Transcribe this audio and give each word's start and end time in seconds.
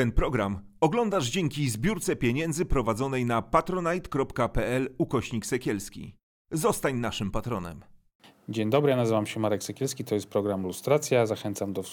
Ten 0.00 0.12
program 0.12 0.60
oglądasz 0.80 1.30
dzięki 1.30 1.70
zbiórce 1.70 2.16
pieniędzy 2.16 2.64
prowadzonej 2.64 3.24
na 3.24 3.42
patronite.pl 3.42 4.94
ukośnik 4.98 5.46
sekielski. 5.46 6.14
Zostań 6.50 6.96
naszym 6.96 7.30
patronem. 7.30 7.80
Dzień 8.48 8.70
dobry, 8.70 8.90
ja 8.90 8.96
nazywam 8.96 9.26
się 9.26 9.40
Marek 9.40 9.62
Sekielski, 9.62 10.04
to 10.04 10.14
jest 10.14 10.28
program 10.28 10.62
Lustracja. 10.62 11.26
Zachęcam 11.26 11.72
do 11.72 11.80
y, 11.80 11.84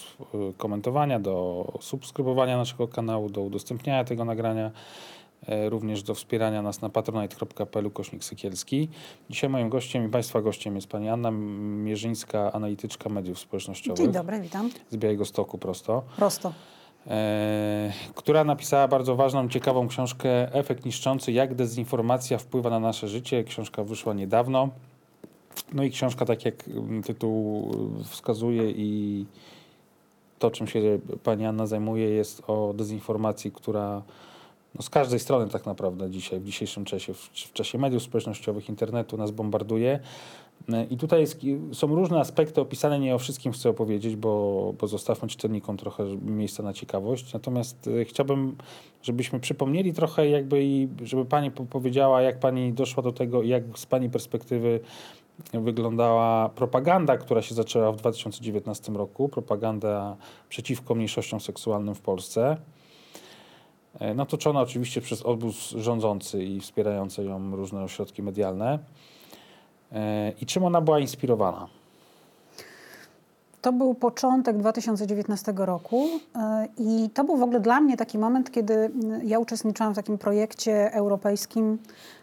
komentowania, 0.56 1.20
do 1.20 1.64
subskrybowania 1.80 2.56
naszego 2.56 2.88
kanału, 2.88 3.30
do 3.30 3.40
udostępniania 3.40 4.04
tego 4.04 4.24
nagrania, 4.24 4.70
e, 5.46 5.70
również 5.70 6.02
do 6.02 6.14
wspierania 6.14 6.62
nas 6.62 6.80
na 6.80 6.88
patronite.pl 6.88 7.86
ukośnik 7.86 8.24
sekielski. 8.24 8.88
Dzisiaj 9.30 9.50
moim 9.50 9.68
gościem 9.68 10.06
i 10.06 10.08
Państwa 10.08 10.40
gościem 10.40 10.74
jest 10.74 10.88
Pani 10.88 11.08
Anna 11.08 11.30
Mierzyńska, 11.30 12.52
analityczka 12.52 13.08
mediów 13.08 13.38
społecznościowych. 13.38 14.04
Dzień 14.04 14.12
dobry, 14.12 14.40
witam. 14.40 14.70
Z 14.90 14.96
Białego 14.96 15.24
Stoku 15.24 15.58
prosto. 15.58 16.02
Prosto. 16.16 16.52
E, 17.08 17.92
która 18.14 18.44
napisała 18.44 18.88
bardzo 18.88 19.16
ważną, 19.16 19.48
ciekawą 19.48 19.88
książkę 19.88 20.54
Efekt 20.54 20.84
niszczący, 20.84 21.32
jak 21.32 21.54
dezinformacja 21.54 22.38
wpływa 22.38 22.70
na 22.70 22.80
nasze 22.80 23.08
życie. 23.08 23.44
Książka 23.44 23.84
wyszła 23.84 24.14
niedawno. 24.14 24.68
No 25.72 25.82
i 25.82 25.90
książka, 25.90 26.24
tak 26.24 26.44
jak 26.44 26.54
tytuł 27.04 27.70
wskazuje 28.04 28.70
i 28.70 29.26
to, 30.38 30.50
czym 30.50 30.66
się 30.66 30.98
pani 31.22 31.46
Anna 31.46 31.66
zajmuje, 31.66 32.10
jest 32.10 32.42
o 32.46 32.74
dezinformacji, 32.76 33.52
która 33.52 34.02
no 34.74 34.82
z 34.82 34.90
każdej 34.90 35.18
strony 35.18 35.48
tak 35.50 35.66
naprawdę 35.66 36.10
dzisiaj, 36.10 36.40
w 36.40 36.44
dzisiejszym 36.44 36.84
czasie, 36.84 37.14
w, 37.14 37.18
w 37.18 37.52
czasie 37.52 37.78
mediów 37.78 38.02
społecznościowych, 38.02 38.68
internetu 38.68 39.16
nas 39.16 39.30
bombarduje. 39.30 40.00
I 40.90 40.96
tutaj 40.96 41.24
są 41.72 41.94
różne 41.94 42.20
aspekty 42.20 42.60
opisane, 42.60 42.98
nie 42.98 43.14
o 43.14 43.18
wszystkim 43.18 43.52
chcę 43.52 43.70
opowiedzieć, 43.70 44.16
bo, 44.16 44.74
bo 44.80 44.86
zostawmy 44.86 45.28
czytelnikom 45.28 45.76
trochę 45.76 46.04
miejsca 46.22 46.62
na 46.62 46.72
ciekawość. 46.72 47.32
Natomiast 47.32 47.88
e, 48.00 48.04
chciałbym, 48.04 48.56
żebyśmy 49.02 49.40
przypomnieli 49.40 49.92
trochę 49.92 50.28
jakby 50.28 50.64
i 50.64 50.88
żeby 51.02 51.24
Pani 51.24 51.50
powiedziała, 51.50 52.22
jak 52.22 52.40
Pani 52.40 52.72
doszła 52.72 53.02
do 53.02 53.12
tego 53.12 53.42
i 53.42 53.48
jak 53.48 53.62
z 53.76 53.86
Pani 53.86 54.10
perspektywy 54.10 54.80
wyglądała 55.52 56.48
propaganda, 56.48 57.16
która 57.16 57.42
się 57.42 57.54
zaczęła 57.54 57.92
w 57.92 57.96
2019 57.96 58.92
roku, 58.92 59.28
propaganda 59.28 60.16
przeciwko 60.48 60.94
mniejszościom 60.94 61.40
seksualnym 61.40 61.94
w 61.94 62.00
Polsce. 62.00 62.56
E, 64.00 64.14
natoczona 64.14 64.60
oczywiście 64.60 65.00
przez 65.00 65.22
obóz 65.22 65.70
rządzący 65.70 66.44
i 66.44 66.60
wspierające 66.60 67.24
ją 67.24 67.56
różne 67.56 67.82
ośrodki 67.82 68.22
medialne. 68.22 68.78
E, 69.92 70.32
I 70.40 70.46
czym 70.46 70.64
ona 70.64 70.80
była 70.80 70.98
inspirowana? 70.98 71.68
To 73.62 73.72
był 73.72 73.94
początek 73.94 74.56
2019 74.56 75.52
roku 75.56 76.08
e, 76.36 76.68
i 76.78 77.10
to 77.10 77.24
był 77.24 77.36
w 77.36 77.42
ogóle 77.42 77.60
dla 77.60 77.80
mnie 77.80 77.96
taki 77.96 78.18
moment, 78.18 78.50
kiedy 78.50 78.90
ja 79.24 79.38
uczestniczyłam 79.38 79.92
w 79.92 79.96
takim 79.96 80.18
projekcie 80.18 80.92
europejskim 80.92 81.78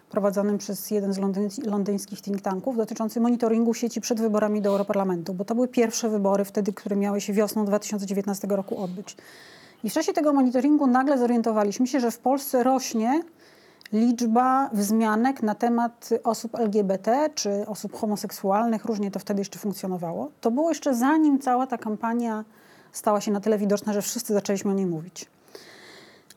prowadzonym 0.09 0.57
przez 0.57 0.91
jeden 0.91 1.13
z 1.13 1.19
londyńskich 1.65 2.21
think 2.21 2.41
tanków 2.41 2.77
dotyczący 2.77 3.21
monitoringu 3.21 3.73
sieci 3.73 4.01
przed 4.01 4.21
wyborami 4.21 4.61
do 4.61 4.69
Europarlamentu, 4.69 5.33
bo 5.33 5.45
to 5.45 5.55
były 5.55 5.67
pierwsze 5.67 6.09
wybory 6.09 6.45
wtedy, 6.45 6.73
które 6.73 6.95
miały 6.95 7.21
się 7.21 7.33
wiosną 7.33 7.65
2019 7.65 8.47
roku 8.47 8.83
odbyć. 8.83 9.17
I 9.83 9.89
w 9.89 9.93
czasie 9.93 10.13
tego 10.13 10.33
monitoringu 10.33 10.87
nagle 10.87 11.17
zorientowaliśmy 11.17 11.87
się, 11.87 11.99
że 11.99 12.11
w 12.11 12.19
Polsce 12.19 12.63
rośnie 12.63 13.21
liczba 13.95 14.69
wzmianek 14.73 15.43
na 15.43 15.55
temat 15.55 16.09
osób 16.23 16.59
LGBT 16.59 17.29
czy 17.35 17.67
osób 17.67 17.95
homoseksualnych, 17.95 18.85
różnie 18.85 19.11
to 19.11 19.19
wtedy 19.19 19.41
jeszcze 19.41 19.59
funkcjonowało. 19.59 20.31
To 20.41 20.51
było 20.51 20.69
jeszcze 20.69 20.95
zanim 20.95 21.39
cała 21.39 21.67
ta 21.67 21.77
kampania 21.77 22.43
stała 22.91 23.21
się 23.21 23.31
na 23.31 23.39
tyle 23.39 23.57
widoczna, 23.57 23.93
że 23.93 24.01
wszyscy 24.01 24.33
zaczęliśmy 24.33 24.71
o 24.71 24.73
niej 24.73 24.85
mówić. 24.85 25.25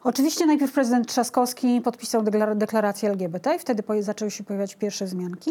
Oczywiście 0.04 0.46
najpierw 0.46 0.72
prezydent 0.72 1.06
Trzaskowski 1.06 1.80
podpisał 1.80 2.22
deklarację 2.54 3.10
LGBT 3.10 3.54
i 3.54 3.58
wtedy 3.58 3.82
zaczęły 4.00 4.30
się 4.30 4.44
pojawiać 4.44 4.74
pierwsze 4.74 5.04
wzmianki. 5.04 5.50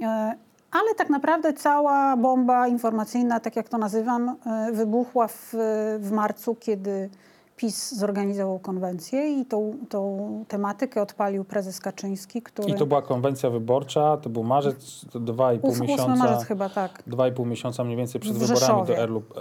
E, 0.00 0.34
ale 0.70 0.94
tak 0.96 1.10
naprawdę 1.10 1.52
cała 1.52 2.16
bomba 2.16 2.68
informacyjna, 2.68 3.40
tak 3.40 3.56
jak 3.56 3.68
to 3.68 3.78
nazywam, 3.78 4.36
e, 4.46 4.72
wybuchła 4.72 5.28
w, 5.28 5.54
w 5.98 6.10
marcu, 6.12 6.54
kiedy 6.54 7.10
PiS 7.56 7.94
zorganizował 7.94 8.58
konwencję 8.58 9.40
i 9.40 9.46
tą, 9.46 9.76
tą 9.88 10.44
tematykę 10.48 11.02
odpalił 11.02 11.44
prezes 11.44 11.80
Kaczyński, 11.80 12.42
który... 12.42 12.68
I 12.68 12.74
to 12.74 12.86
była 12.86 13.02
konwencja 13.02 13.50
wyborcza, 13.50 14.16
to 14.16 14.30
był 14.30 14.44
marzec, 14.44 15.06
to 15.10 15.20
dwa 15.20 15.52
i 15.52 15.58
pół 15.58 15.76
miesiąca... 15.76 16.16
marzec 16.16 16.44
chyba, 16.44 16.68
tak. 16.68 17.02
Dwa 17.06 17.28
i 17.28 17.32
pół 17.32 17.46
miesiąca 17.46 17.84
mniej 17.84 17.96
więcej 17.96 18.20
przed 18.20 18.36
wyborami 18.36 18.86
do, 18.86 18.96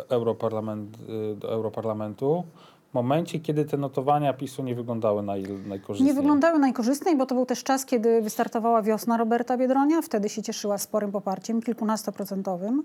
Europarlament, 0.09 0.97
y, 1.09 1.35
do 1.35 1.51
Europarlamentu. 1.51 2.43
W 2.91 2.93
momencie, 2.93 3.39
kiedy 3.39 3.65
te 3.65 3.77
notowania 3.77 4.33
PiSu 4.33 4.63
nie 4.63 4.75
wyglądały 4.75 5.23
naj, 5.23 5.43
najkorzystniej. 5.67 6.15
Nie 6.15 6.21
wyglądały 6.21 6.59
najkorzystniej, 6.59 7.17
bo 7.17 7.25
to 7.25 7.35
był 7.35 7.45
też 7.45 7.63
czas, 7.63 7.85
kiedy 7.85 8.21
wystartowała 8.21 8.81
wiosna 8.81 9.17
Roberta 9.17 9.57
Biedronia. 9.57 10.01
Wtedy 10.01 10.29
się 10.29 10.41
cieszyła 10.41 10.77
sporym 10.77 11.11
poparciem, 11.11 11.61
kilkunastoprocentowym. 11.61 12.83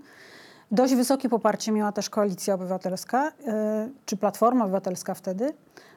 Dość 0.72 0.94
wysokie 0.94 1.28
poparcie 1.28 1.72
miała 1.72 1.92
też 1.92 2.10
Koalicja 2.10 2.54
Obywatelska, 2.54 3.28
y, 3.28 3.32
czy 4.06 4.16
Platforma 4.16 4.64
Obywatelska 4.64 5.14
wtedy. 5.14 5.52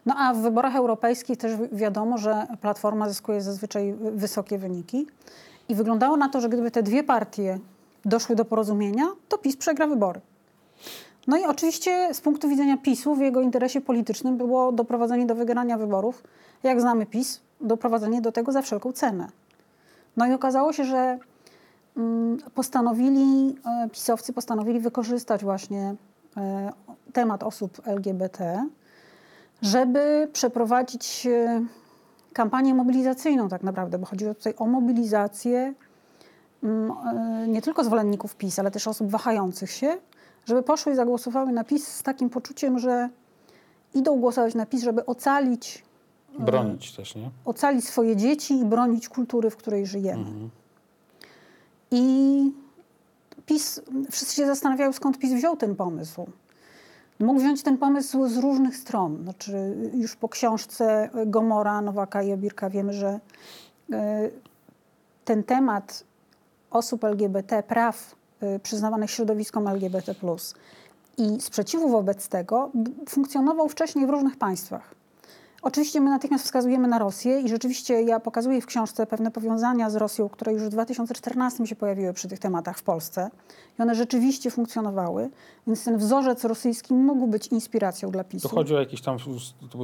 No 0.06 0.16
a 0.18 0.34
w 0.34 0.38
wyborach 0.38 0.76
europejskich 0.76 1.38
też 1.38 1.52
wiadomo, 1.72 2.18
że 2.18 2.48
Platforma 2.62 3.10
zyskuje 3.10 3.42
zazwyczaj 3.42 3.94
wysokie 3.94 4.58
wyniki. 4.58 5.08
I 5.70 5.76
wyglądało 5.76 6.18
na 6.18 6.30
to, 6.30 6.42
że 6.42 6.50
gdyby 6.50 6.72
te 6.72 6.84
dwie 6.84 7.04
partie 7.04 7.60
doszły 8.06 8.36
do 8.36 8.46
porozumienia, 8.46 9.06
to 9.30 9.38
PiS 9.38 9.58
przegra 9.58 9.88
wybory. 9.88 10.22
No 11.28 11.38
i 11.38 11.46
oczywiście 11.46 12.14
z 12.14 12.22
punktu 12.22 12.50
widzenia 12.50 12.78
PiSu 12.78 13.16
w 13.16 13.20
jego 13.20 13.42
interesie 13.42 13.82
politycznym 13.82 14.38
było 14.38 14.72
doprowadzenie 14.72 15.26
do 15.26 15.36
wygrania 15.36 15.78
wyborów. 15.78 16.24
Jak 16.64 16.82
znamy 16.82 17.06
PiS, 17.06 17.42
doprowadzenie 17.62 18.22
do 18.22 18.32
tego 18.32 18.52
za 18.52 18.62
wszelką 18.62 18.92
cenę. 18.92 19.28
No 20.18 20.28
i 20.28 20.34
okazało 20.34 20.74
się, 20.74 20.84
że 20.84 21.20
postanowili, 22.54 23.56
e, 23.66 23.90
pisowcy 23.90 24.34
postanowili 24.34 24.80
wykorzystać 24.80 25.44
właśnie 25.44 25.96
e, 26.38 26.72
temat 27.14 27.44
osób 27.44 27.82
LGBT, 27.86 28.68
żeby 29.62 30.30
przeprowadzić 30.34 31.28
e, 31.28 31.66
kampanię 32.34 32.74
mobilizacyjną 32.74 33.50
tak 33.50 33.64
naprawdę, 33.64 34.00
bo 34.00 34.06
chodziło 34.06 34.34
tutaj 34.34 34.54
o 34.58 34.66
mobilizację 34.68 35.74
mm, 36.64 36.94
nie 37.48 37.62
tylko 37.62 37.84
zwolenników 37.84 38.36
PiS, 38.36 38.60
ale 38.60 38.72
też 38.72 38.88
osób 38.88 39.10
wahających 39.10 39.72
się, 39.72 39.98
żeby 40.46 40.64
poszły 40.64 40.94
i 40.94 40.96
zagłosowały 40.96 41.52
na 41.52 41.64
PiS 41.64 41.88
z 41.88 42.04
takim 42.04 42.30
poczuciem, 42.30 42.80
że 42.80 43.10
idą 43.94 44.20
głosować 44.20 44.56
na 44.56 44.66
PiS, 44.66 44.84
żeby 44.84 45.06
ocalić 45.06 45.84
Bronić 46.40 46.92
też, 46.92 47.16
nie? 47.16 47.30
Ocalić 47.46 47.86
swoje 47.86 48.16
dzieci 48.16 48.60
i 48.60 48.66
bronić 48.66 49.10
kultury, 49.10 49.50
w 49.50 49.58
której 49.58 49.86
żyjemy. 49.86 50.22
Mhm. 50.22 50.50
I 51.96 52.52
PiS, 53.46 53.82
wszyscy 54.12 54.36
się 54.36 54.46
zastanawiają, 54.46 54.94
skąd 54.94 55.20
PiS 55.20 55.34
wziął 55.34 55.58
ten 55.58 55.76
pomysł. 55.76 56.26
Mógł 57.20 57.40
wziąć 57.40 57.64
ten 57.64 57.78
pomysł 57.78 58.28
z 58.28 58.38
różnych 58.38 58.78
stron. 58.78 59.24
Znaczy, 59.24 59.76
już 59.94 60.16
po 60.16 60.30
książce 60.30 61.10
Gomora, 61.26 61.82
Nowaka 61.82 62.24
i 62.24 62.34
Obirka 62.34 62.70
wiemy, 62.70 62.94
że 62.94 63.20
e, 63.92 64.30
ten 65.26 65.44
temat 65.44 66.04
osób 66.72 67.04
LGBT, 67.04 67.64
praw 67.64 68.16
e, 68.42 68.60
przyznawanych 68.60 69.12
środowiskom 69.12 69.68
LGBT, 69.68 70.16
i 71.18 71.42
sprzeciwu 71.42 71.90
wobec 71.90 72.28
tego 72.28 72.72
funkcjonował 73.10 73.70
wcześniej 73.70 74.06
w 74.06 74.10
różnych 74.10 74.38
państwach. 74.38 74.96
Oczywiście 75.64 76.02
my 76.02 76.10
natychmiast 76.10 76.46
wskazujemy 76.46 76.88
na 76.88 77.00
Rosję 77.00 77.42
i 77.42 77.50
rzeczywiście 77.50 78.02
ja 78.02 78.20
pokazuję 78.20 78.62
w 78.62 78.66
książce 78.66 79.06
pewne 79.08 79.32
powiązania 79.32 79.90
z 79.90 79.96
Rosją, 79.96 80.30
które 80.30 80.54
już 80.54 80.64
w 80.64 80.70
2014 80.70 81.68
się 81.68 81.76
pojawiły 81.76 82.14
przy 82.14 82.28
tych 82.28 82.40
tematach 82.40 82.78
w 82.78 82.84
Polsce 82.84 83.30
i 83.80 83.82
one 83.82 83.96
rzeczywiście 83.96 84.52
funkcjonowały, 84.52 85.30
więc 85.68 85.84
ten 85.84 85.98
wzorzec 85.98 86.44
rosyjski 86.44 86.94
mógł 86.94 87.28
być 87.28 87.48
inspiracją 87.48 88.12
dla 88.12 88.24
PiSu. 88.24 88.50
To 88.50 88.56
chodzi 88.56 88.76
o 88.76 88.80
jakieś 88.80 89.02
tam 89.02 89.18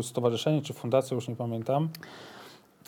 stowarzyszenie 0.04 0.62
czy 0.62 0.74
fundację, 0.74 1.16
już 1.16 1.28
nie 1.28 1.36
pamiętam. 1.36 1.90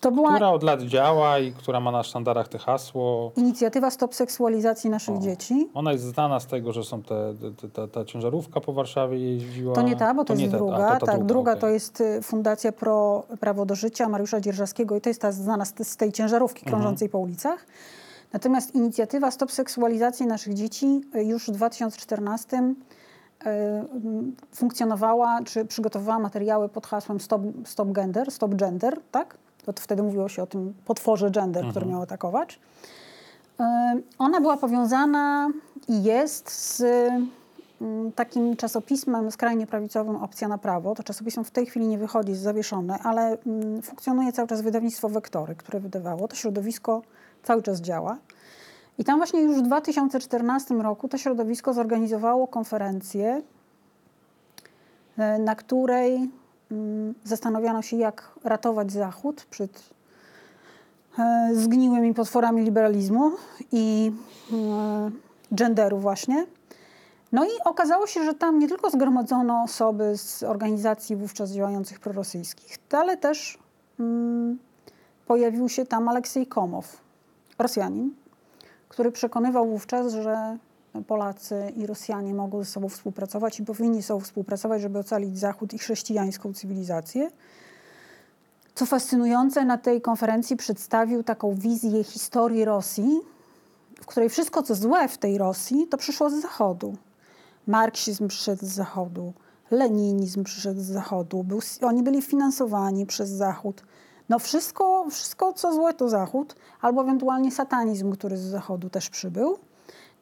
To 0.01 0.11
była... 0.11 0.29
Która 0.29 0.49
od 0.49 0.63
lat 0.63 0.81
działa 0.81 1.39
i 1.39 1.51
która 1.51 1.79
ma 1.79 1.91
na 1.91 2.03
sztandarach 2.03 2.47
te 2.47 2.57
hasło. 2.57 3.31
Inicjatywa 3.35 3.89
Stop 3.89 4.15
Seksualizacji 4.15 4.89
Naszych 4.89 5.15
o. 5.15 5.19
Dzieci. 5.19 5.69
Ona 5.73 5.91
jest 5.91 6.03
znana 6.03 6.39
z 6.39 6.47
tego, 6.47 6.73
że 6.73 6.83
są 6.83 7.03
te, 7.03 7.33
te, 7.61 7.69
te, 7.69 7.87
ta 7.87 8.05
ciężarówka 8.05 8.61
po 8.61 8.73
Warszawie 8.73 9.19
jeździła. 9.19 9.75
To 9.75 9.81
nie 9.81 9.95
ta, 9.95 10.13
bo 10.13 10.25
to, 10.25 10.33
to 10.33 10.39
jest 10.39 10.53
druga. 10.53 10.87
A, 10.87 10.99
to 10.99 11.05
tak, 11.05 11.15
druga, 11.15 11.27
druga 11.27 11.51
okay. 11.51 11.61
to 11.61 11.67
jest 11.67 12.01
y, 12.01 12.21
Fundacja 12.21 12.71
Pro 12.71 13.23
Prawo 13.39 13.65
do 13.65 13.75
Życia 13.75 14.09
Mariusza 14.09 14.41
Dzierżawskiego 14.41 14.95
i 14.95 15.01
to 15.01 15.09
jest 15.09 15.21
ta 15.21 15.31
znana 15.31 15.65
z, 15.65 15.73
z 15.87 15.97
tej 15.97 16.11
ciężarówki 16.11 16.59
mhm. 16.59 16.71
krążącej 16.71 17.05
mhm. 17.05 17.11
po 17.11 17.19
ulicach. 17.19 17.65
Natomiast 18.33 18.75
inicjatywa 18.75 19.31
Stop 19.31 19.51
Seksualizacji 19.51 20.25
Naszych 20.25 20.53
Dzieci 20.53 21.01
y, 21.15 21.23
już 21.23 21.47
w 21.47 21.51
2014 21.51 22.57
y, 22.57 23.49
funkcjonowała, 24.53 25.39
czy 25.45 25.65
przygotowywała 25.65 26.19
materiały 26.19 26.69
pod 26.69 26.87
hasłem 26.87 27.19
Stop, 27.19 27.41
Stop 27.65 27.91
Gender, 27.91 28.31
Stop 28.31 28.55
Gender, 28.55 28.99
tak? 29.11 29.37
To 29.65 29.73
wtedy 29.75 30.03
mówiło 30.03 30.29
się 30.29 30.43
o 30.43 30.47
tym 30.47 30.73
potworze 30.85 31.31
gender, 31.31 31.65
mhm. 31.65 31.71
który 31.71 31.85
miał 31.85 32.01
atakować. 32.01 32.59
Ona 34.19 34.41
była 34.41 34.57
powiązana 34.57 35.49
i 35.87 36.03
jest 36.03 36.51
z 36.51 36.81
mm, 37.81 38.11
takim 38.11 38.55
czasopismem 38.55 39.31
skrajnie 39.31 39.67
prawicowym 39.67 40.15
Opcja 40.15 40.47
na 40.47 40.57
Prawo. 40.57 40.95
To 40.95 41.03
czasopismo 41.03 41.43
w 41.43 41.51
tej 41.51 41.65
chwili 41.65 41.87
nie 41.87 41.97
wychodzi, 41.97 42.29
jest 42.29 42.41
zawieszone, 42.41 42.99
ale 43.03 43.37
mm, 43.47 43.81
funkcjonuje 43.81 44.31
cały 44.31 44.47
czas 44.47 44.61
wydawnictwo 44.61 45.09
Wektory, 45.09 45.55
które 45.55 45.79
wydawało. 45.79 46.27
To 46.27 46.35
środowisko 46.35 47.01
cały 47.43 47.63
czas 47.63 47.81
działa. 47.81 48.17
I 48.97 49.03
tam 49.03 49.17
właśnie 49.17 49.41
już 49.41 49.57
w 49.57 49.61
2014 49.61 50.75
roku 50.75 51.07
to 51.07 51.17
środowisko 51.17 51.73
zorganizowało 51.73 52.47
konferencję, 52.47 53.41
e, 55.17 55.39
na 55.39 55.55
której 55.55 56.29
zastanawiano 57.23 57.81
się, 57.81 57.97
jak 57.97 58.31
ratować 58.43 58.91
Zachód 58.91 59.45
przed 59.49 59.83
e, 61.19 61.49
zgniłymi 61.53 62.13
potworami 62.13 62.63
liberalizmu 62.63 63.31
i 63.71 64.11
e, 64.53 65.11
genderu 65.51 65.97
właśnie. 65.97 66.45
No 67.31 67.45
i 67.45 67.49
okazało 67.65 68.07
się, 68.07 68.23
że 68.23 68.33
tam 68.33 68.59
nie 68.59 68.67
tylko 68.67 68.89
zgromadzono 68.89 69.63
osoby 69.63 70.17
z 70.17 70.43
organizacji 70.43 71.15
wówczas 71.15 71.51
działających 71.51 71.99
prorosyjskich, 71.99 72.77
ale 72.91 73.17
też 73.17 73.59
mm, 73.99 74.59
pojawił 75.27 75.69
się 75.69 75.85
tam 75.85 76.09
Aleksiej 76.09 76.47
Komow, 76.47 76.97
Rosjanin, 77.59 78.13
który 78.89 79.11
przekonywał 79.11 79.67
wówczas, 79.67 80.13
że 80.13 80.57
Polacy 81.07 81.73
i 81.75 81.85
Rosjanie 81.85 82.33
mogą 82.33 82.63
ze 82.63 82.71
sobą 82.71 82.89
współpracować 82.89 83.59
i 83.59 83.65
powinni 83.65 84.01
ze 84.01 84.07
sobą 84.07 84.19
współpracować, 84.19 84.81
żeby 84.81 84.99
ocalić 84.99 85.39
Zachód 85.39 85.73
i 85.73 85.77
chrześcijańską 85.77 86.53
cywilizację. 86.53 87.31
Co 88.75 88.85
fascynujące, 88.85 89.65
na 89.65 89.77
tej 89.77 90.01
konferencji 90.01 90.57
przedstawił 90.57 91.23
taką 91.23 91.55
wizję 91.55 92.03
historii 92.03 92.65
Rosji, 92.65 93.19
w 94.01 94.05
której 94.05 94.29
wszystko, 94.29 94.63
co 94.63 94.75
złe 94.75 95.07
w 95.07 95.17
tej 95.17 95.37
Rosji, 95.37 95.87
to 95.87 95.97
przyszło 95.97 96.29
z 96.29 96.33
Zachodu. 96.33 96.95
Marksizm 97.67 98.27
przyszedł 98.27 98.65
z 98.65 98.69
Zachodu, 98.69 99.33
leninizm 99.71 100.43
przyszedł 100.43 100.79
z 100.79 100.85
Zachodu, 100.85 101.43
był, 101.43 101.59
oni 101.81 102.03
byli 102.03 102.21
finansowani 102.21 103.05
przez 103.05 103.29
Zachód. 103.29 103.83
No 104.29 104.39
wszystko, 104.39 105.07
wszystko, 105.09 105.53
co 105.53 105.73
złe, 105.73 105.93
to 105.93 106.09
Zachód, 106.09 106.55
albo 106.81 107.01
ewentualnie 107.01 107.51
satanizm, 107.51 108.11
który 108.11 108.37
z 108.37 108.41
Zachodu 108.41 108.89
też 108.89 109.09
przybył. 109.09 109.57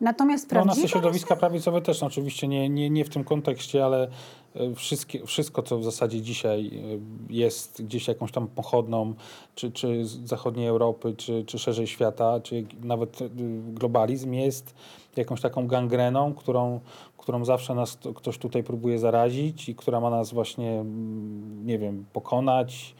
Natomiast 0.01 0.45
No, 0.45 0.49
te 0.49 0.63
prawdziwa 0.63 0.87
środowiska 0.87 1.35
prawicowe 1.35 1.81
też, 1.81 2.01
no, 2.01 2.07
oczywiście 2.07 2.47
nie, 2.47 2.69
nie, 2.69 2.89
nie 2.89 3.05
w 3.05 3.09
tym 3.09 3.23
kontekście, 3.23 3.85
ale 3.85 4.07
e, 4.55 4.75
wszystkie, 4.75 5.25
wszystko, 5.25 5.63
co 5.63 5.79
w 5.79 5.83
zasadzie 5.83 6.21
dzisiaj 6.21 6.67
e, 6.67 7.33
jest 7.33 7.83
gdzieś 7.83 8.07
jakąś 8.07 8.31
tam 8.31 8.47
pochodną, 8.47 9.13
czy, 9.55 9.71
czy 9.71 10.05
z 10.05 10.27
zachodniej 10.27 10.67
Europy, 10.67 11.13
czy, 11.17 11.43
czy 11.47 11.59
szerzej 11.59 11.87
świata, 11.87 12.39
czy 12.39 12.65
nawet 12.83 13.21
e, 13.21 13.29
globalizm 13.73 14.33
jest 14.33 14.75
jakąś 15.15 15.41
taką 15.41 15.67
gangreną, 15.67 16.33
którą, 16.33 16.79
którą 17.17 17.45
zawsze 17.45 17.75
nas 17.75 17.97
to- 17.97 18.13
ktoś 18.13 18.37
tutaj 18.37 18.63
próbuje 18.63 18.99
zarazić 18.99 19.69
i 19.69 19.75
która 19.75 19.99
ma 19.99 20.09
nas 20.09 20.33
właśnie, 20.33 20.71
mm, 20.71 21.65
nie 21.65 21.79
wiem, 21.79 22.05
pokonać, 22.13 22.95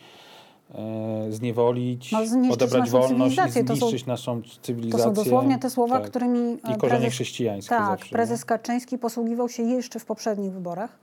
zniewolić, 1.30 2.12
No, 2.12 2.26
zniszczyć 2.26 2.54
odebrać 2.54 2.92
naszą 2.92 3.00
wolność 3.08 3.38
i. 3.56 3.64
To 3.66 3.76
są- 3.76 3.80
zniszczyć 3.80 4.06
naszą 4.06 4.42
To 4.42 4.48
cywilizację. 4.62 5.04
są 5.06 5.14
dosłownie 5.14 5.60
te 5.60 5.70
słowa, 5.70 6.00
Tak. 6.00 6.10
którymi 6.10 6.40
I 6.54 6.54
e, 6.54 6.60
korzenie 6.62 6.78
prezes, 7.00 7.14
chrześcijańskie 7.14 7.70
tak, 7.76 7.86
zawsze. 8.00 8.10
prezes 8.16 8.46
Kaczyński 8.46 8.98
posługiwał 8.98 9.50
się 9.50 9.64
jeszcze 9.64 10.00
w 10.00 10.06
poprzednich 10.06 10.52
wyborach 10.54 11.00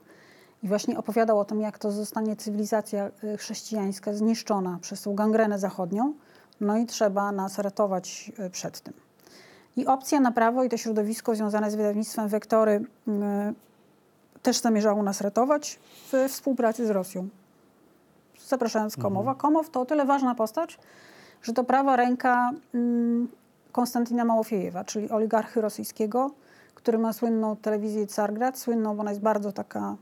i 0.63 0.67
właśnie 0.67 0.97
opowiadał 0.97 1.39
o 1.39 1.45
tym, 1.45 1.61
jak 1.61 1.77
to 1.79 1.91
zostanie 1.91 2.35
cywilizacja 2.35 3.11
e, 3.23 3.37
chrześcijańska 3.37 4.13
zniszczona 4.13 4.79
przez 4.81 5.01
tą 5.01 5.15
gangrenę 5.15 5.59
zachodnią, 5.59 6.13
no 6.61 6.77
i 6.77 6.85
trzeba 6.85 7.31
nas 7.31 7.59
ratować 7.59 8.31
e, 8.37 8.49
przed 8.49 8.79
tym. 8.81 8.93
I 9.75 9.85
opcja 9.85 10.19
na 10.19 10.31
prawo 10.31 10.63
i 10.63 10.69
to 10.69 10.77
środowisko 10.77 11.35
związane 11.35 11.71
z 11.71 11.75
wydawnictwem 11.75 12.27
Wektory 12.27 12.81
e, 13.07 13.53
też 14.41 14.57
zamierzało 14.61 15.03
nas 15.03 15.21
ratować 15.21 15.79
w 16.11 16.29
współpracy 16.29 16.87
z 16.87 16.89
Rosją. 16.89 17.27
Zapraszając 18.47 18.97
Komowa. 18.97 19.35
Komow 19.35 19.69
to 19.69 19.81
o 19.81 19.85
tyle 19.85 20.05
ważna 20.05 20.35
postać, 20.35 20.79
że 21.41 21.53
to 21.53 21.63
prawa 21.63 21.95
ręka 21.95 22.51
mm, 22.73 23.27
Konstantina 23.71 24.25
Małofiejewa, 24.25 24.83
czyli 24.83 25.09
oligarchy 25.09 25.61
rosyjskiego, 25.61 26.31
który 26.75 26.97
ma 26.97 27.13
słynną 27.13 27.55
telewizję 27.55 28.07
Cargrad, 28.07 28.59
słynną, 28.59 28.95
bo 28.95 29.01
ona 29.01 29.11
jest 29.11 29.21
bardzo 29.21 29.51
taka 29.51 29.95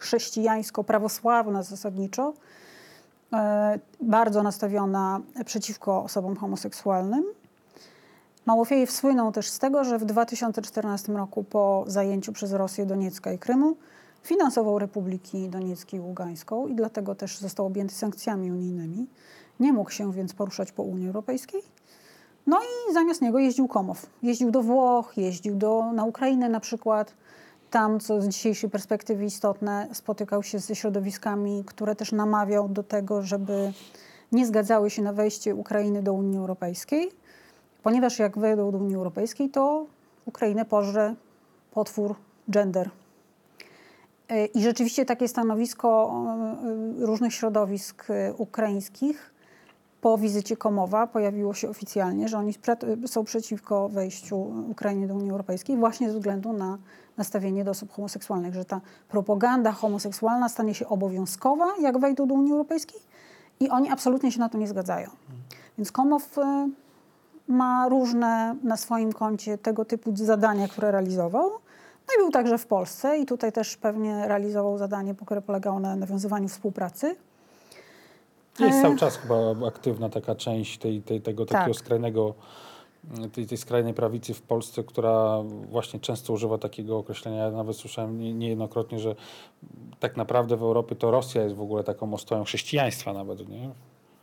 chrześcijańsko-prawosławna 0.00 1.62
zasadniczo, 1.62 2.32
e, 3.32 3.78
bardzo 4.00 4.42
nastawiona 4.42 5.20
przeciwko 5.44 6.02
osobom 6.02 6.36
homoseksualnym. 6.36 7.24
Małofiejew 8.46 8.90
słynął 8.90 9.32
też 9.32 9.50
z 9.50 9.58
tego, 9.58 9.84
że 9.84 9.98
w 9.98 10.04
2014 10.04 11.16
roku 11.16 11.44
po 11.44 11.84
zajęciu 11.86 12.32
przez 12.32 12.52
Rosję 12.52 12.86
Doniecka 12.86 13.32
i 13.32 13.38
Krymu 13.38 13.76
finansował 14.26 14.78
Republiki 14.78 15.48
Doniecki 15.48 15.96
i 15.96 16.00
Ługańską 16.00 16.66
i 16.66 16.74
dlatego 16.74 17.14
też 17.14 17.38
został 17.38 17.66
objęty 17.66 17.94
sankcjami 17.94 18.52
unijnymi. 18.52 19.06
Nie 19.60 19.72
mógł 19.72 19.90
się 19.90 20.12
więc 20.12 20.34
poruszać 20.34 20.72
po 20.72 20.82
Unii 20.82 21.06
Europejskiej. 21.06 21.62
No 22.46 22.60
i 22.60 22.94
zamiast 22.94 23.22
niego 23.22 23.38
jeździł 23.38 23.68
Komow. 23.68 24.06
Jeździł 24.22 24.50
do 24.50 24.62
Włoch, 24.62 25.12
jeździł 25.16 25.56
do, 25.56 25.92
na 25.92 26.04
Ukrainę 26.04 26.48
na 26.48 26.60
przykład. 26.60 27.14
Tam, 27.70 28.00
co 28.00 28.20
z 28.20 28.28
dzisiejszej 28.28 28.70
perspektywy 28.70 29.24
istotne, 29.24 29.88
spotykał 29.92 30.42
się 30.42 30.58
ze 30.58 30.74
środowiskami, 30.74 31.64
które 31.66 31.96
też 31.96 32.12
namawiał 32.12 32.68
do 32.68 32.82
tego, 32.82 33.22
żeby 33.22 33.72
nie 34.32 34.46
zgadzały 34.46 34.90
się 34.90 35.02
na 35.02 35.12
wejście 35.12 35.54
Ukrainy 35.54 36.02
do 36.02 36.12
Unii 36.12 36.38
Europejskiej, 36.38 37.10
ponieważ 37.82 38.18
jak 38.18 38.38
wejdą 38.38 38.70
do 38.70 38.78
Unii 38.78 38.96
Europejskiej, 38.96 39.50
to 39.50 39.86
Ukrainę 40.26 40.64
pożre 40.64 41.14
potwór 41.70 42.14
gender. 42.48 42.90
I 44.54 44.62
rzeczywiście 44.62 45.04
takie 45.04 45.28
stanowisko 45.28 46.12
e, 46.26 47.02
e, 47.02 47.06
różnych 47.06 47.34
środowisk 47.34 48.10
e, 48.10 48.34
ukraińskich 48.34 49.34
po 50.00 50.18
wizycie 50.18 50.56
Komowa 50.56 51.06
pojawiło 51.06 51.54
się 51.54 51.68
oficjalnie, 51.68 52.28
że 52.28 52.38
oni 52.38 52.54
są 53.06 53.24
przeciwko 53.24 53.88
wejściu 53.88 54.38
Ukrainy 54.70 55.06
do 55.06 55.14
Unii 55.14 55.30
Europejskiej 55.30 55.76
właśnie 55.76 56.10
ze 56.10 56.14
względu 56.18 56.52
na 56.52 56.78
nastawienie 57.16 57.64
do 57.64 57.70
osób 57.70 57.92
homoseksualnych, 57.92 58.54
że 58.54 58.64
ta 58.64 58.80
propaganda 59.08 59.72
homoseksualna 59.72 60.48
stanie 60.48 60.74
się 60.74 60.88
obowiązkowa, 60.88 61.66
jak 61.80 61.98
wejdą 61.98 62.26
do 62.26 62.34
Unii 62.34 62.52
Europejskiej 62.52 63.00
i 63.60 63.68
oni 63.68 63.90
absolutnie 63.90 64.32
się 64.32 64.40
na 64.40 64.48
to 64.48 64.58
nie 64.58 64.68
zgadzają. 64.68 65.10
Więc 65.78 65.92
Komow 65.92 66.36
ma 67.48 67.88
różne 67.88 68.56
na 68.62 68.76
swoim 68.76 69.12
koncie 69.12 69.58
tego 69.58 69.84
typu 69.84 70.16
zadania, 70.16 70.68
które 70.68 70.90
realizował. 70.90 71.50
No 72.08 72.14
i 72.14 72.18
był 72.18 72.30
także 72.30 72.58
w 72.58 72.66
Polsce 72.66 73.18
i 73.18 73.26
tutaj 73.26 73.52
też 73.52 73.76
pewnie 73.76 74.28
realizował 74.28 74.78
zadanie, 74.78 75.14
które 75.26 75.42
polegało 75.42 75.80
na 75.80 75.96
nawiązywaniu 75.96 76.48
współpracy. 76.48 77.16
Jest 78.60 78.78
E, 78.78 78.82
cały 78.82 78.96
czas 78.96 79.16
chyba 79.16 79.66
aktywna 79.68 80.08
taka 80.08 80.34
część 80.34 80.78
tej, 80.78 81.02
tej, 81.02 81.20
tego 81.20 81.46
takiego 81.46 81.74
Tak. 81.74 81.82
skrajnego, 81.84 82.34
tej, 83.32 83.46
tej 83.46 83.58
skrajnej 83.58 83.94
prawicy 83.94 84.34
w 84.34 84.42
Polsce, 84.42 84.84
która 84.84 85.42
właśnie 85.70 86.00
często 86.00 86.32
używa 86.32 86.58
takiego 86.58 86.98
określenia. 86.98 87.44
Ja 87.44 87.50
nawet 87.50 87.76
słyszałem 87.76 88.18
nie- 88.18 88.34
niejednokrotnie, 88.34 88.98
że 88.98 89.14
tak 90.00 90.16
naprawdę 90.16 90.56
w 90.56 90.62
Europie 90.62 90.94
to 90.96 91.10
Rosja 91.10 91.42
jest 91.42 91.54
w 91.54 91.60
ogóle 91.60 91.84
taką 91.84 92.14
ostoją 92.14 92.44
chrześcijaństwa 92.44 93.12
nawet, 93.12 93.48
nie? 93.48 93.70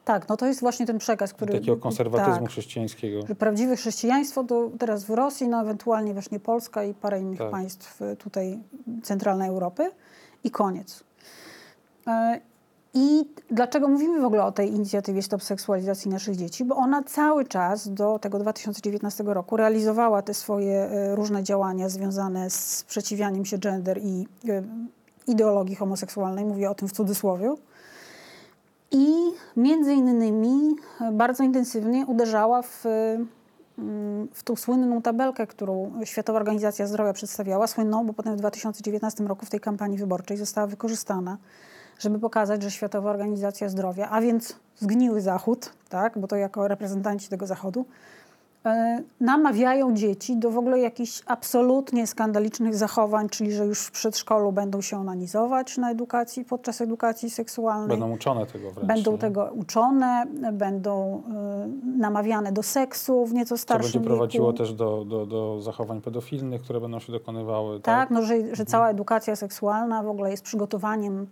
Tak, 0.06 0.30
no 0.30 0.38
to 0.38 0.46
jest 0.46 0.60
właśnie 0.60 0.86
ten 0.86 0.98
przekaz, 0.98 1.34
który... 1.34 1.54
Takiego 1.54 1.78
konserwatyzmu 1.78 2.42
tak, 2.42 2.50
chrześcijańskiego. 2.50 3.28
że 3.28 3.36
prawdziwe 3.36 3.76
chrześcijaństwo 3.76 4.44
to 4.44 4.70
teraz 4.80 5.04
w 5.04 5.10
Rosji, 5.10 5.48
no 5.48 5.62
ewentualnie 5.62 6.14
właśnie 6.14 6.40
Polska 6.40 6.84
i 6.84 6.94
parę 6.94 7.22
innych 7.22 7.40
Tak. 7.40 7.52
państw 7.52 8.02
y, 8.02 8.16
tutaj 8.16 8.60
centralnej 9.04 9.50
Europy 9.50 9.92
i 10.44 10.52
koniec. 10.52 11.04
E, 12.08 12.42
I 12.94 13.26
dlaczego 13.52 13.88
mówimy 13.88 14.22
w 14.22 14.26
ogóle 14.26 14.44
o 14.44 14.52
tej 14.52 14.70
inicjatywie 14.70 15.22
Stop 15.22 15.44
Seksualizacji 15.44 16.12
Naszych 16.12 16.36
Dzieci? 16.36 16.66
Bo 16.66 16.76
ona 16.76 17.04
cały 17.04 17.46
czas 17.46 17.94
do 17.94 18.20
tego 18.20 18.40
2019 18.40 19.24
roku 19.24 19.58
realizowała 19.58 20.22
te 20.22 20.34
swoje 20.34 20.76
e, 20.76 21.16
różne 21.16 21.44
działania 21.44 21.90
związane 21.90 22.50
z 22.50 22.78
sprzeciwianiem 22.78 23.46
się 23.46 23.58
gender 23.58 24.00
i 24.04 24.28
e, 24.50 24.64
ideologii 25.28 25.76
homoseksualnej. 25.76 26.46
Mówię 26.46 26.70
o 26.70 26.76
tym 26.76 26.88
w 26.88 26.92
cudzysłowie. 26.92 27.56
I 28.94 29.34
między 29.58 29.94
innymi 29.94 30.76
e, 31.02 31.12
bardzo 31.12 31.44
intensywnie 31.44 32.06
uderzała 32.06 32.62
w, 32.62 32.86
mm, 33.78 34.28
w 34.34 34.44
tą 34.44 34.56
słynną 34.56 35.02
tabelkę, 35.02 35.48
którą 35.48 35.92
Światowa 36.04 36.40
Organizacja 36.40 36.88
Zdrowia 36.88 37.14
przedstawiała, 37.14 37.68
słynną, 37.68 38.08
bo 38.08 38.14
potem 38.14 38.34
w 38.34 38.40
2019 38.40 39.24
roku 39.24 39.46
w 39.46 39.50
tej 39.50 39.60
kampanii 39.60 39.98
wyborczej 39.98 40.38
została 40.38 40.68
wykorzystana, 40.68 41.38
żeby 42.00 42.20
pokazać, 42.20 42.64
że 42.64 42.72
Światowa 42.72 43.10
Organizacja 43.10 43.70
Zdrowia, 43.70 44.10
a 44.10 44.22
więc 44.22 44.56
zgniły 44.76 45.22
Zachód, 45.22 45.74
tak, 45.90 46.18
bo 46.18 46.28
to 46.28 46.36
jako 46.36 46.68
reprezentanci 46.68 47.30
tego 47.30 47.48
Zachodu, 47.48 47.86
namawiają 49.20 49.94
dzieci 49.94 50.38
do 50.38 50.52
w 50.52 50.58
ogóle 50.58 50.80
jakichś 50.80 51.22
absolutnie 51.26 52.08
skandalicznych 52.08 52.76
zachowań, 52.76 53.30
czyli 53.30 53.52
że 53.52 53.66
już 53.66 53.80
w 53.80 53.92
przedszkolu 53.92 54.52
będą 54.52 54.82
się 54.82 54.98
onanizować 54.98 55.78
na 55.78 55.92
edukacji, 55.92 56.46
podczas 56.46 56.82
edukacji 56.82 57.30
seksualnej. 57.30 57.88
Będą 57.90 58.12
uczone 58.12 58.46
tego 58.46 58.72
wręcz. 58.72 58.88
Będą 58.88 59.12
nie? 59.12 59.18
tego 59.18 59.50
uczone, 59.54 60.26
będą 60.54 61.24
y, 61.96 61.98
namawiane 61.98 62.52
do 62.52 62.64
seksu 62.64 63.26
w 63.26 63.34
nieco 63.34 63.56
Co 63.56 63.62
starszym 63.62 63.92
będzie 63.92 64.08
prowadziło 64.08 64.52
wieku. 64.52 64.58
też 64.58 64.74
do, 64.74 65.06
do, 65.06 65.26
do 65.26 65.62
zachowań 65.62 66.02
pedofilnych, 66.02 66.62
które 66.62 66.82
będą 66.82 67.00
się 67.00 67.12
dokonywały. 67.12 67.80
Tak, 67.80 68.10
no, 68.10 68.22
że, 68.22 68.56
że 68.56 68.66
cała 68.66 68.90
edukacja 68.90 69.36
seksualna 69.36 70.04
w 70.04 70.08
ogóle 70.08 70.32
jest 70.32 70.44
przygotowaniem, 70.44 71.28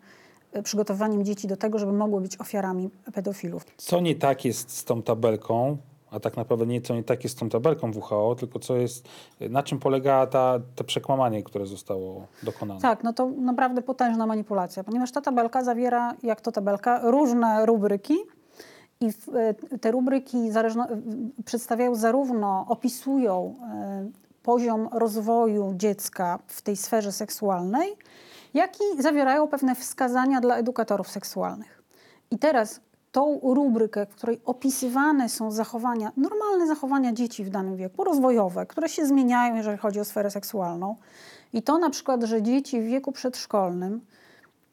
y, 0.56 0.64
przygotowaniem 0.64 1.26
dzieci 1.26 1.48
do 1.48 1.58
tego, 1.58 1.80
żeby 1.80 1.92
mogły 1.94 2.22
być 2.22 2.42
ofiarami 2.42 2.90
pedofilów. 3.14 3.66
Co 3.78 4.00
nie 4.00 4.16
tak 4.16 4.46
jest 4.46 4.78
z 4.78 4.86
tą 4.86 5.02
tabelką, 5.02 5.78
a 6.12 6.20
tak 6.20 6.38
naprawdę 6.38 6.66
nie 6.66 6.82
co 6.82 6.96
nie 6.96 7.04
tak 7.04 7.24
jest 7.24 7.36
z 7.36 7.40
tą 7.40 7.50
tabelką 7.50 7.92
WHO, 7.92 8.36
tylko 8.36 8.60
co 8.60 8.76
jest, 8.76 9.10
na 9.50 9.64
czym 9.64 9.80
polega 9.80 10.28
ta, 10.28 10.60
to 10.76 10.84
przekłamanie, 10.84 11.44
które 11.44 11.66
zostało 11.66 12.28
dokonane. 12.44 12.82
Tak, 12.82 13.04
no 13.04 13.14
to 13.14 13.30
naprawdę 13.30 13.82
potężna 13.82 14.26
manipulacja, 14.26 14.84
ponieważ 14.84 15.12
ta 15.12 15.22
tabelka 15.22 15.64
zawiera, 15.64 16.14
jak 16.24 16.42
to 16.42 16.52
tabelka, 16.52 17.00
różne 17.04 17.66
rubryki 17.66 18.16
i 19.00 19.12
w, 19.12 19.28
y, 19.74 19.80
te 19.80 19.92
rubryki 19.92 20.52
zależno, 20.52 20.88
przedstawiają 21.46 21.96
zarówno, 21.96 22.66
opisują 22.70 23.56
y, 24.10 24.44
poziom 24.44 24.90
rozwoju 24.92 25.74
dziecka 25.76 26.40
w 26.48 26.62
tej 26.62 26.76
sferze 26.76 27.12
seksualnej, 27.12 27.98
jak 28.54 28.76
i 28.76 29.02
zawierają 29.02 29.48
pewne 29.48 29.76
wskazania 29.76 30.42
dla 30.42 30.58
edukatorów 30.58 31.10
seksualnych. 31.10 31.84
I 32.32 32.40
teraz 32.40 32.82
tą 33.12 33.40
rubrykę, 33.44 34.06
w 34.06 34.16
której 34.16 34.42
opisywane 34.46 35.30
są 35.30 35.52
zachowania, 35.52 36.12
normalne 36.18 36.68
zachowania 36.68 37.14
dzieci 37.14 37.44
w 37.44 37.50
danym 37.50 37.76
wieku, 37.76 38.04
rozwojowe, 38.04 38.66
które 38.66 38.90
się 38.90 39.06
zmieniają, 39.06 39.56
jeżeli 39.56 39.78
chodzi 39.78 40.00
o 40.00 40.06
sferę 40.06 40.32
seksualną. 40.32 40.96
I 41.54 41.62
to 41.62 41.78
na 41.78 41.90
przykład, 41.90 42.24
że 42.24 42.42
dzieci 42.42 42.82
w 42.82 42.86
wieku 42.86 43.12
przedszkolnym, 43.12 44.02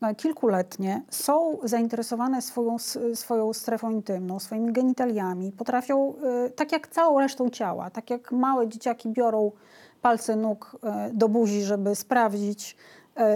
e, 0.03 0.15
kilkuletnie, 0.15 1.03
są 1.11 1.59
zainteresowane 1.63 2.43
swoją, 2.43 2.77
swoją 3.15 3.53
strefą 3.53 3.91
intymną, 3.91 4.39
swoimi 4.41 4.73
genitaliami, 4.73 5.53
potrafią, 5.53 6.15
e, 6.47 6.51
tak 6.51 6.73
jak 6.73 6.89
całą 6.89 7.19
resztą 7.19 7.51
ciała, 7.51 7.91
tak 7.91 8.11
jak 8.11 8.33
małe 8.33 8.69
dzieciaki 8.69 9.09
biorą 9.09 9.53
palce 10.03 10.37
nóg 10.37 10.77
e, 10.83 11.11
do 11.13 11.29
buzi, 11.29 11.63
żeby 11.63 11.95
sprawdzić, 11.95 12.77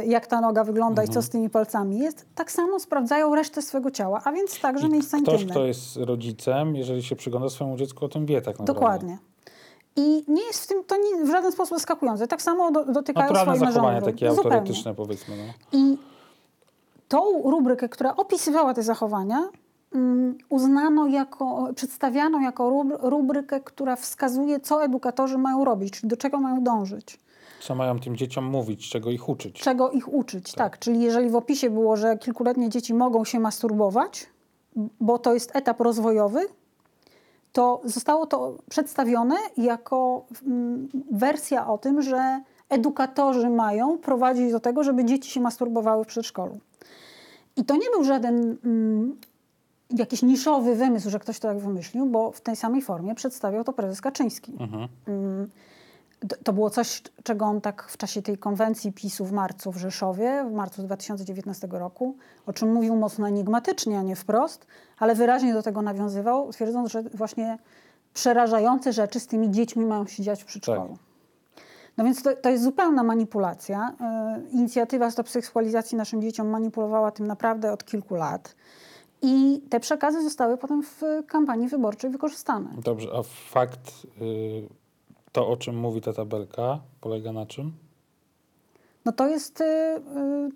jak 0.07 0.27
ta 0.27 0.41
noga 0.41 0.65
wygląda 0.65 1.05
i 1.05 1.09
co 1.09 1.23
z 1.23 1.29
tymi 1.29 1.51
palcami 1.51 1.99
jest, 1.99 2.27
tak 2.35 2.53
samo 2.53 2.81
sprawdzają 2.81 3.35
resztę 3.35 3.63
swego 3.63 3.91
ciała, 3.91 4.21
a 4.25 4.33
więc 4.33 4.61
także 4.61 4.87
I 4.87 4.91
miejsca 4.91 5.19
ktoś, 5.21 5.33
intymne. 5.35 5.51
kto 5.55 5.65
jest 5.65 5.97
rodzicem, 5.97 6.77
jeżeli 6.77 7.03
się 7.03 7.17
przygląda 7.17 7.49
swojemu 7.49 7.77
dziecku, 7.77 8.05
o 8.05 8.09
tym 8.09 8.27
wie 8.27 8.37
tak 8.43 8.47
naprawdę. 8.59 8.73
Dokładnie. 8.75 9.19
I 9.97 10.25
nie 10.29 10.43
jest 10.43 10.65
w 10.65 10.67
tym 10.67 10.85
to 10.85 10.97
nie, 10.97 11.25
w 11.25 11.29
żaden 11.31 11.53
sposób 11.53 11.77
zaskakujące. 11.79 12.29
Tak 12.29 12.43
samo 12.43 12.71
do, 12.71 12.85
dotykają 12.85 13.27
Naturalne 13.33 13.57
swoich 13.57 13.73
zachowania, 13.73 14.01
takie 14.03 14.31
Zupełnie. 14.31 14.57
autorytyczne 14.57 14.95
powiedzmy. 14.95 15.35
No. 15.37 15.79
I 15.79 15.99
tą 17.09 17.43
rubrykę, 17.45 17.89
która 17.89 18.17
opisywała 18.17 18.75
te 18.75 18.83
zachowania, 18.83 19.49
mm, 19.95 20.39
uznano 20.49 21.07
jako, 21.07 21.69
przedstawiano 21.77 22.41
jako 22.41 22.71
rub- 22.71 22.99
rubrykę, 23.03 23.61
która 23.61 23.97
wskazuje, 23.97 24.61
co 24.61 24.85
edukatorzy 24.85 25.39
mają 25.39 25.65
robić, 25.65 25.93
czyli 26.01 26.09
do 26.09 26.17
czego 26.17 26.39
mają 26.41 26.63
dążyć, 26.65 27.19
Co 27.63 27.75
mają 27.75 27.99
tym 27.99 28.17
dzieciom 28.17 28.45
mówić, 28.45 28.91
czego 28.91 29.11
ich 29.11 29.29
uczyć. 29.29 29.61
czego 29.61 29.91
ich 29.91 30.13
uczyć. 30.15 30.53
Tak. 30.53 30.79
Czyli 30.79 31.01
jeżeli 31.01 31.31
w 31.31 31.37
opisie 31.37 31.71
było, 31.71 31.97
że 31.97 32.19
kilkuletnie 32.19 32.69
dzieci 32.69 32.95
mogą 32.95 33.25
się 33.25 33.41
masturbować, 33.41 34.27
bo 35.01 35.19
to 35.19 35.35
jest 35.35 35.57
etap 35.57 35.81
rozwojowy, 35.81 36.41
to 37.53 37.81
zostało 37.85 38.27
to 38.27 38.59
przedstawione 38.71 39.37
jako 39.57 40.25
mm, 40.47 40.89
wersja 41.11 41.67
o 41.67 41.79
tym, 41.79 42.03
że 42.03 42.41
edukatorzy 42.69 43.51
mają 43.51 43.99
prowadzić 43.99 44.53
do 44.53 44.61
tego, 44.61 44.85
żeby 44.85 45.05
dzieci 45.05 45.31
się 45.31 45.41
masturbowały 45.41 46.05
w 46.05 46.07
przedszkolu. 46.07 46.59
I 47.57 47.65
to 47.65 47.77
nie 47.77 47.91
był 47.95 48.05
żaden 48.05 48.57
mm, 48.65 49.17
jakiś 49.91 50.23
niszowy 50.23 50.75
wymysł, 50.75 51.11
że 51.11 51.19
ktoś 51.19 51.39
to 51.39 51.49
tak 51.49 51.59
wymyślił, 51.59 52.07
bo 52.07 52.33
w 52.33 52.41
tej 52.41 52.57
samej 52.57 52.83
formie 52.83 53.15
przedstawiał 53.15 53.65
to 53.65 53.73
prezes 53.73 54.01
Kaczyński. 54.01 54.53
Mm, 55.07 55.49
to- 56.45 56.53
było 56.53 56.71
coś, 56.71 57.03
czego 57.23 57.45
on 57.45 57.61
tak 57.61 57.83
w 57.89 57.97
czasie 57.97 58.23
tej 58.23 58.39
konwencji 58.39 58.93
PiSu 58.93 59.25
w 59.25 59.33
marcu 59.33 59.73
w 59.73 59.77
Rzeszowie, 59.77 60.45
w 60.49 60.53
marcu 60.53 60.83
2019 60.83 61.69
roku, 61.71 62.17
o 62.47 62.53
czym 62.53 62.73
mówił 62.73 62.97
mocno 62.97 63.29
enigmatycznie, 63.29 63.99
a 63.99 64.03
nie 64.03 64.17
wprost, 64.17 64.67
ale 64.99 65.15
wyraźnie 65.15 65.55
do 65.55 65.63
tego 65.63 65.83
nawiązywał, 65.83 66.53
twierdząc, 66.53 66.91
że 66.91 67.03
właśnie 67.03 67.59
przerażające 68.15 68.93
rzeczy 68.93 69.21
z 69.21 69.27
tymi 69.27 69.51
dziećmi 69.51 69.85
mają 69.85 70.07
się 70.07 70.23
dziać 70.23 70.43
w 70.43 70.47
przedszkolu. 70.47 70.99
No 71.97 72.05
więc 72.05 72.23
to, 72.23 72.37
to 72.37 72.51
jest 72.51 72.65
zupełna 72.65 73.03
manipulacja. 73.03 73.93
E, 74.01 74.41
Inicjatywa 74.53 75.11
Stop 75.11 75.29
Seksualizacji 75.29 75.99
naszym 75.99 76.23
dzieciom 76.23 76.49
manipulowała 76.49 77.11
tym 77.11 77.27
naprawdę 77.27 77.73
od 77.73 77.85
kilku 77.85 78.15
lat. 78.15 78.55
I 79.23 79.63
te 79.71 79.81
przekazy 79.81 80.23
zostały 80.23 80.57
potem 80.59 80.83
w 80.83 81.03
kampanii 81.27 81.69
wyborczej 81.69 82.11
wykorzystane. 82.11 82.71
Dobrze, 82.85 83.09
a 83.19 83.23
fakt, 83.51 83.91
y, 84.23 84.82
to 85.33 85.49
o 85.49 85.57
czym 85.57 85.77
mówi 85.77 86.01
ta 86.01 86.13
tabelka, 86.13 86.81
polega 87.01 87.33
na 87.33 87.47
czym? 87.47 87.73
No 89.05 89.13
to 89.13 89.29
jest, 89.29 89.61
y, 89.61 89.65
y, 89.65 90.01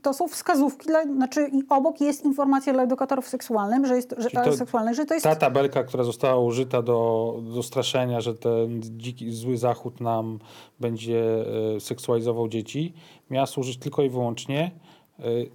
to 0.02 0.14
są 0.14 0.28
wskazówki, 0.28 0.86
dla, 0.86 1.04
znaczy 1.04 1.48
i 1.52 1.62
obok 1.68 2.00
jest 2.00 2.24
informacja 2.24 2.72
dla 2.72 2.82
edukatorów 2.82 3.28
seksualnych, 3.28 3.86
że 3.86 3.96
jest, 3.96 4.14
że, 4.18 4.30
to- 4.30 4.56
seksualnych, 4.56 4.94
że 4.94 5.04
to 5.06 5.14
jest 5.14 5.24
Ta 5.24 5.36
tabelka, 5.36 5.84
która 5.84 6.04
została 6.04 6.36
użyta 6.42 6.82
do, 6.82 7.34
do 7.54 7.62
straszenia, 7.62 8.20
że 8.20 8.34
ten 8.34 8.82
dziki, 8.82 9.30
zły 9.32 9.56
zachód 9.58 10.00
nam 10.00 10.38
będzie 10.80 11.46
e, 11.76 11.80
seksualizował 11.80 12.48
dzieci, 12.48 12.92
miała 13.30 13.46
służyć 13.46 13.78
tylko 13.78 14.02
i 14.02 14.08
wyłącznie 14.10 14.70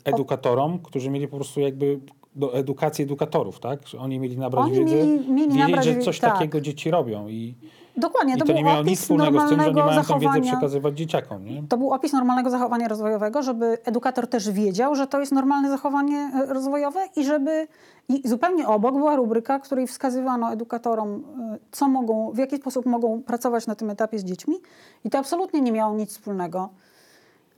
edukatorom, 0.05 0.79
którzy 0.79 1.09
mieli 1.09 1.27
po 1.27 1.35
prostu 1.35 1.59
jakby 1.59 1.99
do 2.35 2.53
edukacji 2.53 3.03
edukatorów, 3.03 3.59
tak? 3.59 3.79
Oni 3.99 4.19
mieli 4.19 4.37
nabrać 4.37 4.65
Oni 4.65 4.73
wiedzę, 4.79 4.95
mieli- 4.95 5.31
mieli 5.31 5.49
wiedzieć, 5.51 5.59
nabrać 5.59 5.85
że 5.85 5.97
coś 5.99 6.19
tak. 6.19 6.33
takiego 6.33 6.61
dzieci 6.61 6.91
robią 6.91 7.27
i, 7.27 7.55
dokładnie, 7.97 8.35
i 8.35 8.37
to, 8.37 8.53
nie 8.53 8.63
miało 8.63 8.83
nic 8.83 8.99
wspólnego 8.99 9.39
z 9.39 9.49
tym, 9.49 9.61
że 9.61 9.71
normalnego 9.71 10.15
mają 10.15 10.31
tę 10.31 10.39
wiedzę 10.39 10.51
przekazywać 10.51 10.97
dzieciakom, 10.97 11.45
nie? 11.45 11.63
To 11.69 11.77
był 11.77 11.91
opis 11.93 12.13
normalnego 12.13 12.49
zachowania 12.49 12.87
rozwojowego, 12.87 13.43
żeby 13.43 13.77
edukator 13.85 14.27
też 14.27 14.51
wiedział, 14.51 14.95
że 14.95 15.07
to 15.07 15.19
jest 15.19 15.31
normalne 15.31 15.69
zachowanie 15.69 16.31
e, 16.35 16.53
rozwojowe 16.53 16.99
i 17.15 17.25
żeby 17.25 17.67
i 18.09 18.29
zupełnie 18.29 18.67
obok 18.67 18.95
była 18.95 19.15
rubryka, 19.15 19.59
w 19.59 19.61
której 19.61 19.87
wskazywano 19.87 20.53
edukatorom, 20.53 21.23
e, 21.53 21.57
co 21.71 21.87
mogą, 21.87 22.31
w 22.31 22.37
jaki 22.37 22.57
sposób 22.57 22.85
mogą 22.85 23.23
pracować 23.23 23.67
na 23.67 23.75
tym 23.75 23.89
etapie 23.89 24.19
z 24.19 24.23
dziećmi. 24.23 24.55
I 25.05 25.09
to 25.09 25.17
absolutnie 25.17 25.61
nie 25.61 25.71
miało 25.71 25.95
nic 25.95 26.09
wspólnego 26.09 26.69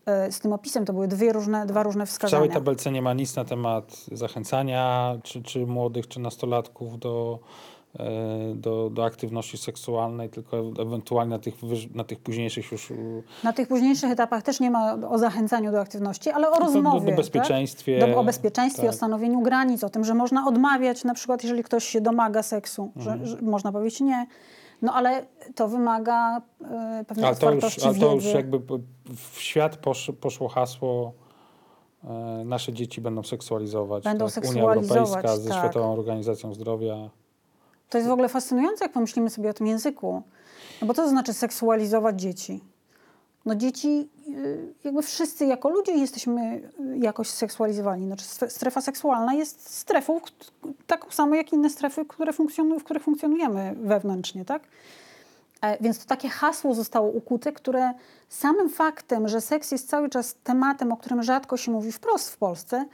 e, 0.05 0.31
z 0.31 0.39
tym 0.39 0.53
opisem. 0.53 0.85
To 0.85 0.93
były 0.93 1.07
dwie 1.07 1.33
różne, 1.33 1.65
dwa 1.65 1.83
różne 1.83 2.05
W 2.05 2.09
wskazania. 2.09 2.37
całej 2.37 2.49
tabelce 2.49 2.91
nie 2.91 3.01
ma 3.01 3.13
nic 3.13 3.35
na 3.35 3.45
temat 3.45 4.05
zachęcania 4.11 5.15
czy, 5.23 5.43
czy 5.43 5.67
młodych, 5.67 6.07
czy 6.07 6.19
nastolatków 6.19 6.99
do, 6.99 7.39
do, 8.55 8.89
do 8.89 9.05
aktywności 9.05 9.57
seksualnej, 9.57 10.29
tylko 10.29 10.57
ewentualnie 10.79 11.29
na 11.29 11.39
tych, 11.39 11.55
na 11.95 12.03
tych 12.03 12.19
późniejszych 12.19 12.71
już 12.71 12.93
Na 13.43 13.53
tych 13.53 13.67
późniejszych 13.67 14.11
etapach 14.11 14.43
też 14.43 14.59
nie 14.59 14.71
ma 14.71 14.93
o 15.09 15.17
zachęcaniu 15.17 15.71
do 15.71 15.81
aktywności, 15.81 16.29
ale 16.29 16.49
o 16.51 16.53
do- 16.53 16.59
rozmowie. 16.59 17.11
do 17.11 17.17
bezpieczeństwie, 17.17 17.99
Tak? 17.99 18.11
Do, 18.11 18.19
o 18.19 18.23
bezpieczeństwie, 18.23 18.81
tak. 18.81 18.89
o 18.91 18.93
stanowieniu 18.93 19.41
granic, 19.41 19.83
o 19.83 19.89
tym, 19.89 20.03
że 20.03 20.13
można 20.13 20.47
odmawiać, 20.47 21.03
na 21.03 21.13
przykład 21.13 21.43
jeżeli 21.43 21.63
ktoś 21.63 21.83
się 21.83 22.01
domaga 22.01 22.43
seksu, 22.43 22.91
Mhm. 22.95 23.25
że, 23.25 23.35
że 23.37 23.41
można 23.41 23.71
powiedzieć 23.71 24.01
nie. 24.01 24.27
No 24.81 24.93
ale 24.93 25.25
to 25.55 25.67
wymaga 25.67 26.37
e, 26.61 27.05
pewnej 27.07 27.25
Ale 27.25 27.35
to 27.35 27.45
już, 27.45 27.55
otwartości 27.55 27.87
ale 27.87 27.99
to 27.99 28.13
już 28.15 28.23
wiedzy. 28.23 28.37
jakby 28.37 28.59
po- 28.59 28.79
w 29.33 29.39
świat 29.39 29.77
posz, 29.77 30.11
poszło 30.21 30.47
hasło 30.47 31.13
e, 32.03 32.43
nasze 32.45 32.73
dzieci 32.73 33.01
będą 33.01 33.23
seksualizować. 33.23 34.03
Będą 34.03 34.25
tak? 34.25 34.37
Unia 34.37 34.47
seksualizować, 34.47 34.97
Europejska 34.97 35.37
ze 35.37 35.49
tak. 35.49 35.57
Światową 35.59 35.93
Organizacją 35.93 36.53
Zdrowia. 36.53 37.09
To 37.89 37.97
jest 37.97 38.09
w 38.09 38.11
ogóle 38.13 38.29
fascynujące, 38.29 38.85
jak 38.85 38.91
pomyślimy 38.91 39.29
sobie 39.29 39.49
o 39.49 39.53
tym 39.53 39.67
języku. 39.67 40.21
No 40.81 40.87
bo 40.87 40.93
to 40.93 41.09
znaczy 41.09 41.33
seksualizować 41.33 42.21
dzieci? 42.21 42.63
No 43.45 43.55
dzieci, 43.55 44.09
y, 44.27 44.73
jakby 44.83 45.01
wszyscy 45.01 45.45
jako 45.45 45.69
ludzie 45.69 45.91
jesteśmy 45.91 46.41
y, 46.79 46.97
jakoś 46.97 47.29
seksualizowani. 47.29 48.05
Znaczy 48.07 48.25
stre- 48.25 48.49
strefa 48.49 48.81
seksualna 48.81 49.33
jest 49.33 49.69
strefą 49.75 50.21
taką 50.87 51.11
samą 51.11 51.33
jak 51.33 51.53
inne 51.53 51.69
strefy, 51.69 52.05
które 52.05 52.33
funkcjonują, 52.33 52.79
w 52.79 52.83
których 52.83 53.03
funkcjonujemy 53.03 53.75
wewnętrznie, 53.77 54.45
tak? 54.45 54.61
E, 55.61 55.77
Więc 55.83 55.99
to 55.99 56.05
takie 56.05 56.29
hasło 56.29 56.73
zostało 56.75 57.09
ukute, 57.09 57.51
które 57.51 57.93
samym 58.29 58.69
faktem, 58.69 59.27
że 59.27 59.41
seks 59.41 59.71
jest 59.71 59.89
cały 59.89 60.09
czas 60.09 60.35
tematem, 60.43 60.91
o 60.91 60.97
którym 60.97 61.23
rzadko 61.23 61.57
się 61.57 61.71
mówi 61.71 61.91
wprost 61.91 62.29
w 62.31 62.37
Polsce, 62.37 62.85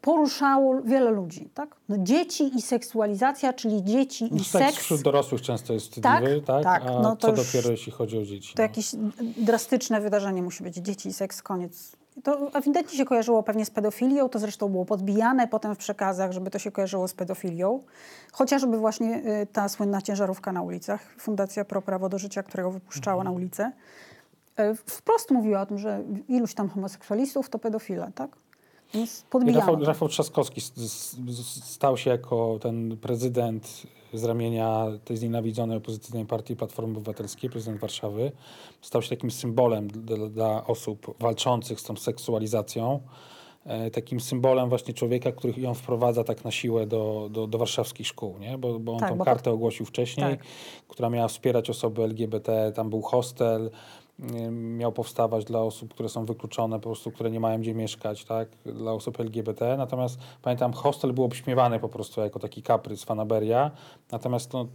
poruszało 0.00 0.82
wiele 0.82 1.10
ludzi. 1.10 1.48
Tak? 1.54 1.76
No 1.88 1.96
dzieci 1.98 2.56
i 2.58 2.62
seksualizacja, 2.62 3.52
czyli 3.52 3.84
dzieci 3.84 4.24
i 4.24 4.32
No, 4.36 4.44
seks 4.44 4.50
seks, 4.66 4.76
wśród 4.78 5.02
dorosłych 5.02 5.42
często 5.42 5.72
jest 5.72 6.00
Tak, 6.02 6.14
wstydliwy, 6.22 6.46
tak? 6.46 6.62
tak, 6.64 6.82
A 6.86 6.90
no 7.02 7.16
to 7.16 7.32
co 7.32 7.36
już- 7.42 7.46
dopiero 7.52 7.70
jeśli 7.70 7.92
chodzi 7.92 8.18
o 8.18 8.22
dzieci? 8.24 8.54
to 8.54 8.62
no. 8.62 8.68
jakieś 8.68 8.90
drastyczne 9.36 10.00
wydarzenie 10.00 10.42
musi 10.42 10.62
być. 10.62 10.74
Dzieci 10.76 11.08
i 11.08 11.12
seks, 11.12 11.42
koniec. 11.42 11.92
To 12.24 12.50
ewidentnie 12.54 12.98
się 12.98 13.04
kojarzyło 13.04 13.42
pewnie 13.42 13.64
z 13.64 13.70
pedofilią, 13.70 14.28
to 14.28 14.38
zresztą 14.38 14.68
było 14.68 14.84
podbijane 14.84 15.48
potem 15.48 15.74
w 15.74 15.78
przekazach, 15.78 16.32
żeby 16.32 16.50
to 16.50 16.58
się 16.58 16.70
kojarzyło 16.70 17.08
z 17.08 17.14
pedofilią. 17.14 17.82
Chociażby 18.32 18.78
właśnie 18.78 19.16
y, 19.42 19.46
ta 19.52 19.68
słynna 19.68 20.02
ciężarówka 20.02 20.52
na 20.52 20.62
ulicach, 20.62 21.00
Fundacja 21.18 21.64
Pro 21.64 21.82
Prawo 21.82 22.08
do 22.08 22.18
Życia, 22.18 22.42
którego 22.42 22.70
wypuszczała 22.70 23.24
na 23.24 23.30
ulicę, 23.30 23.72
y, 24.60 24.74
wprost 24.86 25.30
mówiła 25.30 25.60
o 25.60 25.66
tym, 25.66 25.78
że 25.78 26.02
iluś 26.28 26.54
tam 26.54 26.68
homoseksualistów 26.68 27.50
to 27.50 27.58
pedofile, 27.58 28.10
tak? 28.14 28.36
I 28.94 29.06
podbijano. 29.30 29.60
Rafał. 29.60 29.84
Rafał 29.84 30.08
Trzaskowski 30.08 30.60
stał 31.64 31.96
się 31.96 32.10
jako 32.10 32.58
ten 32.62 32.96
prezydent 32.96 33.82
z 34.12 34.24
ramienia 34.24 34.86
tej 35.04 35.16
znienawidzonej 35.16 35.76
opozycyjnej 35.76 36.26
partii 36.26 36.56
Platformy 36.56 36.96
Obywatelskiej, 36.96 37.50
prezydent 37.50 37.80
Warszawy. 37.80 38.32
Stał 38.82 39.02
się 39.02 39.08
takim 39.08 39.30
symbolem 39.30 39.88
dla, 39.88 40.28
dla 40.28 40.66
osób 40.66 41.14
walczących 41.20 41.80
z 41.80 41.82
tą 41.82 41.96
seksualizacją. 41.96 43.00
E, 43.66 43.90
takim 43.90 44.20
symbolem 44.20 44.68
właśnie 44.68 44.94
człowieka, 44.94 45.32
który 45.32 45.60
ją 45.60 45.74
wprowadza 45.74 46.24
tak 46.24 46.44
na 46.44 46.50
siłę 46.50 46.86
do, 46.86 47.28
do, 47.30 47.46
do 47.46 47.58
warszawskich 47.58 48.06
szkół, 48.06 48.38
nie? 48.38 48.58
Bo, 48.58 48.78
bo 48.78 48.92
on 48.92 48.98
Tak, 48.98 49.10
tą 49.10 49.18
bo 49.18 49.24
kartę 49.24 49.50
ogłosił 49.50 49.86
wcześniej, 49.86 50.36
tak. 50.36 50.46
która 50.88 51.10
miała 51.10 51.28
wspierać 51.28 51.70
osoby 51.70 52.02
LGBT, 52.02 52.72
tam 52.74 52.90
był 52.90 53.02
hostel, 53.02 53.70
miał 54.50 54.92
powstawać 54.92 55.44
dla 55.44 55.60
osób, 55.60 55.94
które 55.94 56.08
są 56.08 56.24
wykluczone, 56.24 56.76
po 56.76 56.82
prostu, 56.82 57.10
które 57.10 57.30
nie 57.30 57.40
mają 57.40 57.60
gdzie 57.60 57.74
mieszkać, 57.74 58.24
tak, 58.24 58.48
dla 58.66 58.92
osób 58.92 59.20
LGBT. 59.20 59.76
Natomiast 59.76 60.18
pamiętam, 60.42 60.72
hostel 60.72 61.12
był 61.12 61.24
obśmiewany 61.24 61.80
po 61.80 61.88
prostu 61.88 62.20
jako 62.20 62.38
taki 62.38 62.62
kaprys, 62.62 63.04
fanaberia. 63.04 63.70
Natomiast 64.12 64.52
no, 64.52 64.66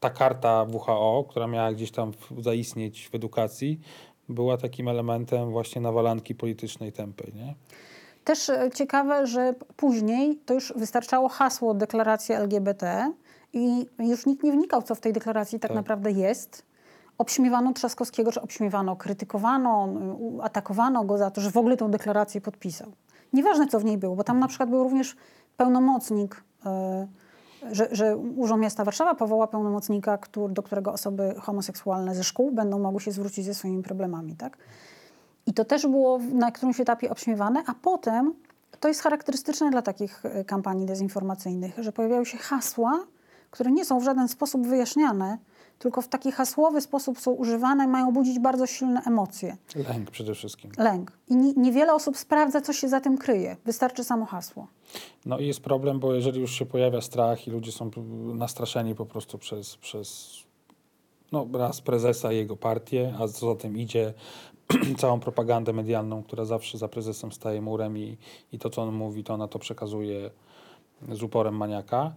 ta 0.00 0.10
karta 0.10 0.66
WHO, 0.72 1.24
która 1.28 1.46
miała 1.46 1.72
gdzieś 1.72 1.90
tam 1.90 2.12
zaistnieć 2.38 3.08
w 3.08 3.14
edukacji, 3.14 3.80
była 4.28 4.56
takim 4.56 4.88
elementem 4.88 5.50
właśnie 5.50 5.80
nawalanki 5.80 6.34
politycznej 6.34 6.92
tępej, 6.92 7.32
nie? 7.34 7.54
Też 8.24 8.48
e, 8.48 8.70
ciekawe, 8.74 9.26
że 9.26 9.54
później 9.76 10.36
to 10.46 10.54
już 10.54 10.72
wystarczało 10.76 11.28
hasło 11.28 11.74
deklaracja 11.74 12.38
LGBT 12.38 13.12
i 13.52 13.86
już 13.98 14.26
nikt 14.26 14.42
nie 14.42 14.52
wnikał, 14.52 14.82
co 14.82 14.94
w 14.94 15.00
tej 15.00 15.12
deklaracji 15.12 15.60
tak, 15.60 15.70
Tak. 15.70 15.76
naprawdę 15.76 16.10
jest. 16.10 16.71
Obśmiewano 17.22 17.72
Trzaskowskiego, 17.72 18.32
czy 18.32 18.40
obśmiewano, 18.40 18.96
krytykowano, 18.96 19.88
atakowano 20.42 21.04
go 21.04 21.18
za 21.18 21.30
to, 21.30 21.40
że 21.40 21.50
w 21.50 21.56
ogóle 21.56 21.76
tę 21.76 21.90
deklarację 21.90 22.40
podpisał. 22.40 22.92
Nieważne, 23.32 23.66
co 23.66 23.80
w 23.80 23.84
niej 23.84 23.98
było, 23.98 24.16
bo 24.16 24.24
tam 24.24 24.38
na 24.38 24.48
przykład 24.48 24.70
był 24.70 24.82
również 24.82 25.16
pełnomocnik, 25.56 26.44
e, 26.66 27.06
że, 27.72 27.88
że 27.92 28.16
Urząd 28.16 28.62
Miasta 28.62 28.84
Warszawa 28.84 29.14
powoła 29.14 29.46
pełnomocnika, 29.46 30.18
który, 30.18 30.54
do 30.54 30.62
którego 30.62 30.92
osoby 30.92 31.34
homoseksualne 31.38 32.14
ze 32.14 32.24
szkół 32.24 32.52
będą 32.52 32.78
mogły 32.78 33.00
się 33.00 33.12
zwrócić 33.12 33.44
ze 33.44 33.54
swoimi 33.54 33.82
problemami, 33.82 34.36
tak? 34.36 34.58
I 35.46 35.54
to 35.54 35.64
też 35.64 35.86
było 35.86 36.18
na 36.18 36.52
którymś 36.52 36.80
etapie 36.80 37.10
obśmiewane, 37.10 37.62
a 37.66 37.74
potem 37.82 38.34
to 38.80 38.88
jest 38.88 39.00
charakterystyczne 39.00 39.70
dla 39.70 39.82
takich 39.82 40.26
e, 40.26 40.44
kampanii 40.44 40.86
dezinformacyjnych, 40.86 41.74
że 41.78 41.92
pojawiają 41.92 42.24
się 42.24 42.38
hasła, 42.38 43.04
które 43.50 43.70
nie 43.72 43.84
są 43.84 44.00
w 44.00 44.04
żaden 44.04 44.28
sposób 44.28 44.66
wyjaśniane, 44.66 45.38
tylko 45.82 46.02
w 46.02 46.08
taki 46.08 46.32
hasłowy 46.32 46.80
sposób 46.80 47.20
są 47.20 47.30
używane, 47.30 47.86
mają 47.86 48.12
budzić 48.12 48.38
bardzo 48.38 48.66
silne 48.66 49.02
emocje, 49.06 49.56
Lęk 49.88 50.10
przede 50.10 50.34
wszystkim. 50.34 50.70
lęk. 50.78 51.12
I 51.28 51.36
ni- 51.36 51.54
niewiele 51.56 51.94
osób 51.94 52.16
sprawdza, 52.16 52.60
co 52.60 52.72
się 52.72 52.88
za 52.88 53.00
tym 53.00 53.18
kryje. 53.18 53.56
Wystarczy 53.64 54.04
samo 54.04 54.24
hasło. 54.26 54.66
No 55.26 55.38
i 55.38 55.46
jest 55.46 55.60
problem, 55.60 56.00
bo 56.00 56.14
jeżeli 56.14 56.40
już 56.40 56.52
się 56.52 56.66
pojawia 56.66 57.00
strach 57.00 57.46
i 57.48 57.50
ludzie 57.50 57.72
są 57.72 57.90
nastraszeni 58.34 58.94
po 58.94 59.06
prostu 59.06 59.38
przez, 59.38 59.76
przez 59.76 60.36
no, 61.32 61.46
raz 61.54 61.80
prezesa 61.80 62.32
i 62.32 62.36
jego 62.36 62.56
partię, 62.56 63.14
a 63.20 63.28
co 63.28 63.54
za 63.54 63.60
tym 63.60 63.78
idzie, 63.78 64.14
całą 64.98 65.20
propagandę 65.20 65.72
medialną, 65.72 66.22
która 66.22 66.44
zawsze 66.44 66.78
za 66.78 66.88
prezesem 66.88 67.32
staje 67.32 67.62
murem 67.62 67.98
i, 67.98 68.18
i 68.52 68.58
to, 68.58 68.70
co 68.70 68.82
on 68.82 68.94
mówi, 68.94 69.24
to 69.24 69.34
ona 69.34 69.48
to 69.48 69.58
przekazuje 69.58 70.30
z 71.12 71.22
uporem 71.22 71.56
maniaka. 71.56 72.12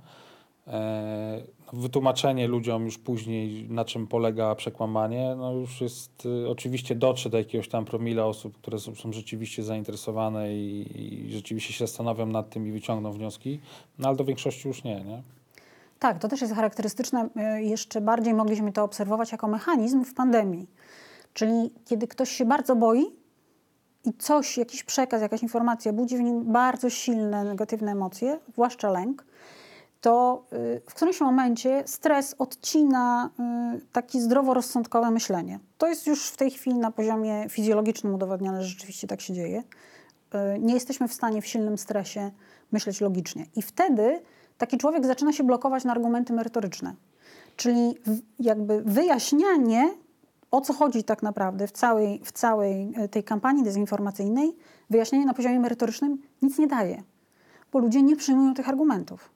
E, 0.68 1.42
wytłumaczenie 1.74 2.48
ludziom 2.48 2.86
już 2.86 2.98
później, 2.98 3.70
na 3.70 3.86
czym 3.86 4.08
polega 4.08 4.56
przekłamanie, 4.56 5.36
no 5.38 5.52
już 5.54 5.82
jest, 5.82 6.26
y, 6.26 6.50
oczywiście 6.50 6.96
dotrze 6.96 7.30
do 7.30 7.38
jakiegoś 7.38 7.70
tam 7.70 7.86
promila 7.86 8.26
osób, 8.26 8.58
które 8.58 8.80
są, 8.80 8.94
rzeczywiście 9.12 9.64
zainteresowane 9.64 10.56
i, 10.56 10.86
i 11.28 11.32
rzeczywiście 11.32 11.74
się 11.74 11.88
zastanawiam 11.88 12.32
nad 12.32 12.50
tym 12.50 12.68
i 12.68 12.72
wyciągną 12.72 13.12
wnioski, 13.12 13.60
no 14.00 14.08
ale 14.08 14.18
do 14.18 14.26
większości 14.26 14.68
już 14.68 14.84
nie, 14.84 15.04
nie? 15.04 15.22
Tak, 16.00 16.20
to 16.20 16.28
też 16.28 16.42
jest 16.42 16.54
charakterystyczne. 16.54 17.30
E, 17.36 17.64
Jeszcze 17.64 18.02
bardziej 18.02 18.34
mogliśmy 18.34 18.72
to 18.72 18.84
obserwować 18.84 19.32
jako 19.32 19.48
mechanizm 19.48 20.04
w 20.04 20.14
pandemii. 20.14 20.68
Czyli 21.34 21.72
kiedy 21.86 22.08
ktoś 22.08 22.30
się 22.30 22.46
bardzo 22.46 22.76
boi 22.76 23.06
i 24.06 24.14
coś, 24.14 24.58
jakiś 24.58 24.84
przekaz, 24.84 25.22
jakaś 25.22 25.44
informacja 25.44 25.94
budzi 25.94 26.18
w 26.18 26.22
nim 26.22 26.54
bardzo 26.54 26.90
silne 26.90 27.44
negatywne 27.44 27.92
emocje, 27.92 28.40
zwłaszcza 28.54 28.92
lęk, 28.92 29.25
to 30.06 30.46
y, 30.54 30.82
w 30.90 30.94
którymś 30.94 31.22
momencie 31.22 31.84
stres 31.86 32.36
odcina 32.40 33.30
y, 33.76 33.86
takie 33.92 34.22
zdroworozsądkowe 34.22 35.12
myślenie. 35.12 35.60
To 35.78 35.88
jest 35.88 36.08
już 36.08 36.30
w 36.30 36.38
tej 36.38 36.52
chwili 36.52 36.78
na 36.78 36.92
poziomie 36.92 37.46
fizjologicznym 37.50 38.14
udowodnione, 38.14 38.62
że 38.62 38.68
rzeczywiście 38.68 39.08
tak 39.08 39.22
się 39.22 39.34
dzieje. 39.34 39.64
Y, 40.56 40.60
Nie 40.60 40.74
jesteśmy 40.74 41.08
w 41.08 41.14
stanie 41.14 41.42
w 41.42 41.48
silnym 41.48 41.78
stresie 41.78 42.32
myśleć 42.72 43.02
logicznie. 43.02 43.46
I 43.56 43.62
wtedy 43.62 44.22
taki 44.58 44.78
człowiek 44.78 45.06
zaczyna 45.06 45.34
się 45.34 45.44
blokować 45.44 45.84
na 45.84 45.92
argumenty 45.92 46.34
merytoryczne. 46.34 46.96
Czyli 47.56 47.96
jakby 48.40 48.82
wyjaśnianie, 48.82 49.94
o 50.52 50.62
co 50.62 50.74
chodzi 50.74 51.04
tak 51.04 51.24
naprawdę 51.24 51.68
w 51.68 51.72
całej, 51.72 52.22
w 52.24 52.32
całej 52.32 52.94
tej 53.12 53.24
kampanii 53.24 53.64
dezinformacyjnej, 53.64 54.56
wyjaśnienie 54.90 55.26
na 55.26 55.34
poziomie 55.34 55.60
merytorycznym 55.60 56.18
nic 56.42 56.58
nie 56.58 56.68
daje, 56.68 57.04
bo 57.72 57.80
ludzie 57.80 58.02
nie 58.02 58.16
przyjmują 58.16 58.54
tych 58.54 58.70
argumentów. 58.70 59.35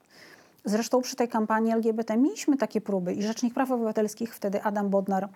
Zresztą 0.66 1.02
przy 1.02 1.16
tej 1.16 1.28
kampanii 1.28 1.72
LGBT 1.72 2.18
mieliśmy 2.18 2.58
takie 2.58 2.82
próby 2.82 3.14
i 3.14 3.24
Rzecznik 3.24 3.54
Praw 3.54 3.72
Obywatelskich, 3.72 4.36
wtedy 4.36 4.64
Adam 4.64 4.90
Bodnar, 4.90 5.30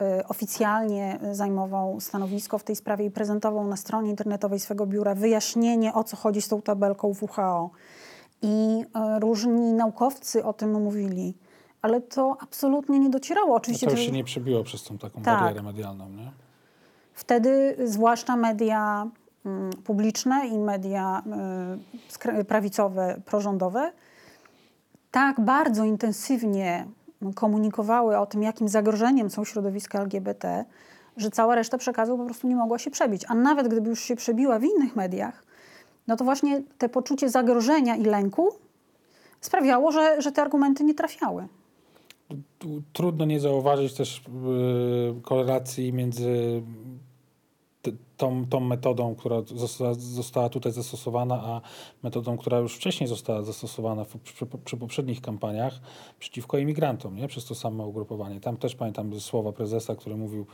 e, 0.00 0.28
oficjalnie 0.28 1.18
zajmował 1.32 2.00
stanowisko 2.00 2.58
w 2.58 2.64
tej 2.64 2.76
sprawie 2.76 3.04
i 3.04 3.10
prezentował 3.10 3.66
na 3.66 3.76
stronie 3.76 4.10
internetowej 4.10 4.60
swego 4.60 4.86
biura 4.86 5.14
wyjaśnienie, 5.14 5.94
o 5.94 6.04
co 6.04 6.16
chodzi 6.16 6.42
z 6.42 6.48
tą 6.48 6.62
tabelką 6.62 7.12
WHO. 7.22 7.70
I 8.42 8.84
e, 8.94 9.20
różni 9.20 9.72
naukowcy 9.72 10.44
o 10.44 10.52
tym 10.52 10.82
mówili, 10.82 11.34
ale 11.82 12.00
to 12.00 12.36
absolutnie 12.40 12.98
nie 12.98 13.10
docierało. 13.10 13.48
No 13.48 13.54
Oczywiście 13.54 13.86
to 13.86 13.92
już 13.92 14.00
się 14.00 14.12
nie 14.12 14.24
przebiło 14.24 14.64
przez 14.64 14.84
tą 14.84 14.98
taką 14.98 15.22
Tak. 15.22 15.40
barierę 15.40 15.62
medialną, 15.62 16.08
nie? 16.08 16.30
Wtedy 17.14 17.76
zwłaszcza 17.84 18.36
media 18.36 19.06
mm, 19.46 19.70
publiczne 19.84 20.46
i 20.46 20.58
media 20.58 21.22
y, 22.40 22.44
prawicowe, 22.44 23.20
prorządowe 23.26 23.92
tak 25.12 25.40
bardzo 25.40 25.84
intensywnie 25.84 26.86
komunikowały 27.34 28.18
o 28.18 28.26
tym, 28.26 28.42
jakim 28.42 28.68
zagrożeniem 28.68 29.30
są 29.30 29.44
środowiska 29.44 30.00
LGBT, 30.00 30.64
że 31.16 31.30
cała 31.30 31.54
reszta 31.54 31.78
przekazu 31.78 32.18
po 32.18 32.24
prostu 32.24 32.48
nie 32.48 32.56
mogła 32.56 32.78
się 32.78 32.90
przebić. 32.90 33.24
A 33.28 33.34
nawet 33.34 33.68
gdyby 33.68 33.90
już 33.90 34.00
się 34.00 34.16
przebiła 34.16 34.58
w 34.58 34.64
innych 34.64 34.96
mediach, 34.96 35.44
no 36.06 36.16
to 36.16 36.24
właśnie 36.24 36.62
te 36.78 36.88
poczucie 36.88 37.28
zagrożenia 37.28 37.96
i 37.96 38.04
lęku 38.04 38.48
sprawiało, 39.40 39.92
że, 39.92 40.22
że 40.22 40.32
te 40.32 40.42
argumenty 40.42 40.84
nie 40.84 40.94
trafiały. 40.94 41.48
Trudno 42.92 43.24
nie 43.24 43.40
zauważyć 43.40 43.94
też 43.94 44.22
yy, 45.14 45.20
korelacji 45.22 45.92
między 45.92 46.62
tą, 48.16 48.46
tą 48.46 48.60
metodą, 48.60 49.14
która 49.14 49.36
została, 49.96 50.48
tutaj 50.48 50.72
zastosowana, 50.72 51.42
a 51.44 51.60
metodą, 52.02 52.36
która 52.36 52.58
już 52.58 52.76
wcześniej 52.76 53.08
została 53.08 53.42
zastosowana 53.42 54.04
w, 54.04 54.18
przy, 54.18 54.46
przy 54.64 54.76
poprzednich 54.76 55.20
kampaniach 55.20 55.80
przeciwko 56.18 56.58
imigrantom, 56.58 57.16
nie? 57.16 57.28
przez 57.28 57.44
to 57.44 57.54
samo 57.54 57.86
ugrupowanie. 57.86 58.40
Tam 58.40 58.56
też 58.56 58.74
pamiętam 58.74 59.20
słowa 59.20 59.52
prezesa, 59.52 59.96
który 59.96 60.16
mówił, 60.16 60.46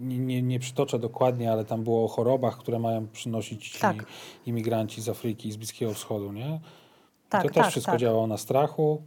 nie, 0.00 0.18
nie, 0.18 0.42
nie 0.42 0.58
przytoczę 0.58 0.98
dokładnie, 0.98 1.52
ale 1.52 1.64
tam 1.64 1.84
było 1.84 2.04
o 2.04 2.08
chorobach, 2.08 2.58
które 2.58 2.78
mają 2.78 3.08
przynosić 3.08 3.78
Tak. 3.78 4.06
imigranci 4.46 5.02
z 5.02 5.08
Afryki 5.08 5.48
i 5.48 5.52
z 5.52 5.56
Bliskiego 5.56 5.94
Wschodu. 5.94 6.32
Nie? 6.32 6.60
Tak, 7.28 7.42
to 7.42 7.48
też 7.48 7.62
tak, 7.62 7.70
wszystko 7.70 7.92
tak. 7.92 8.00
działało 8.00 8.26
na 8.26 8.36
strachu. 8.36 9.02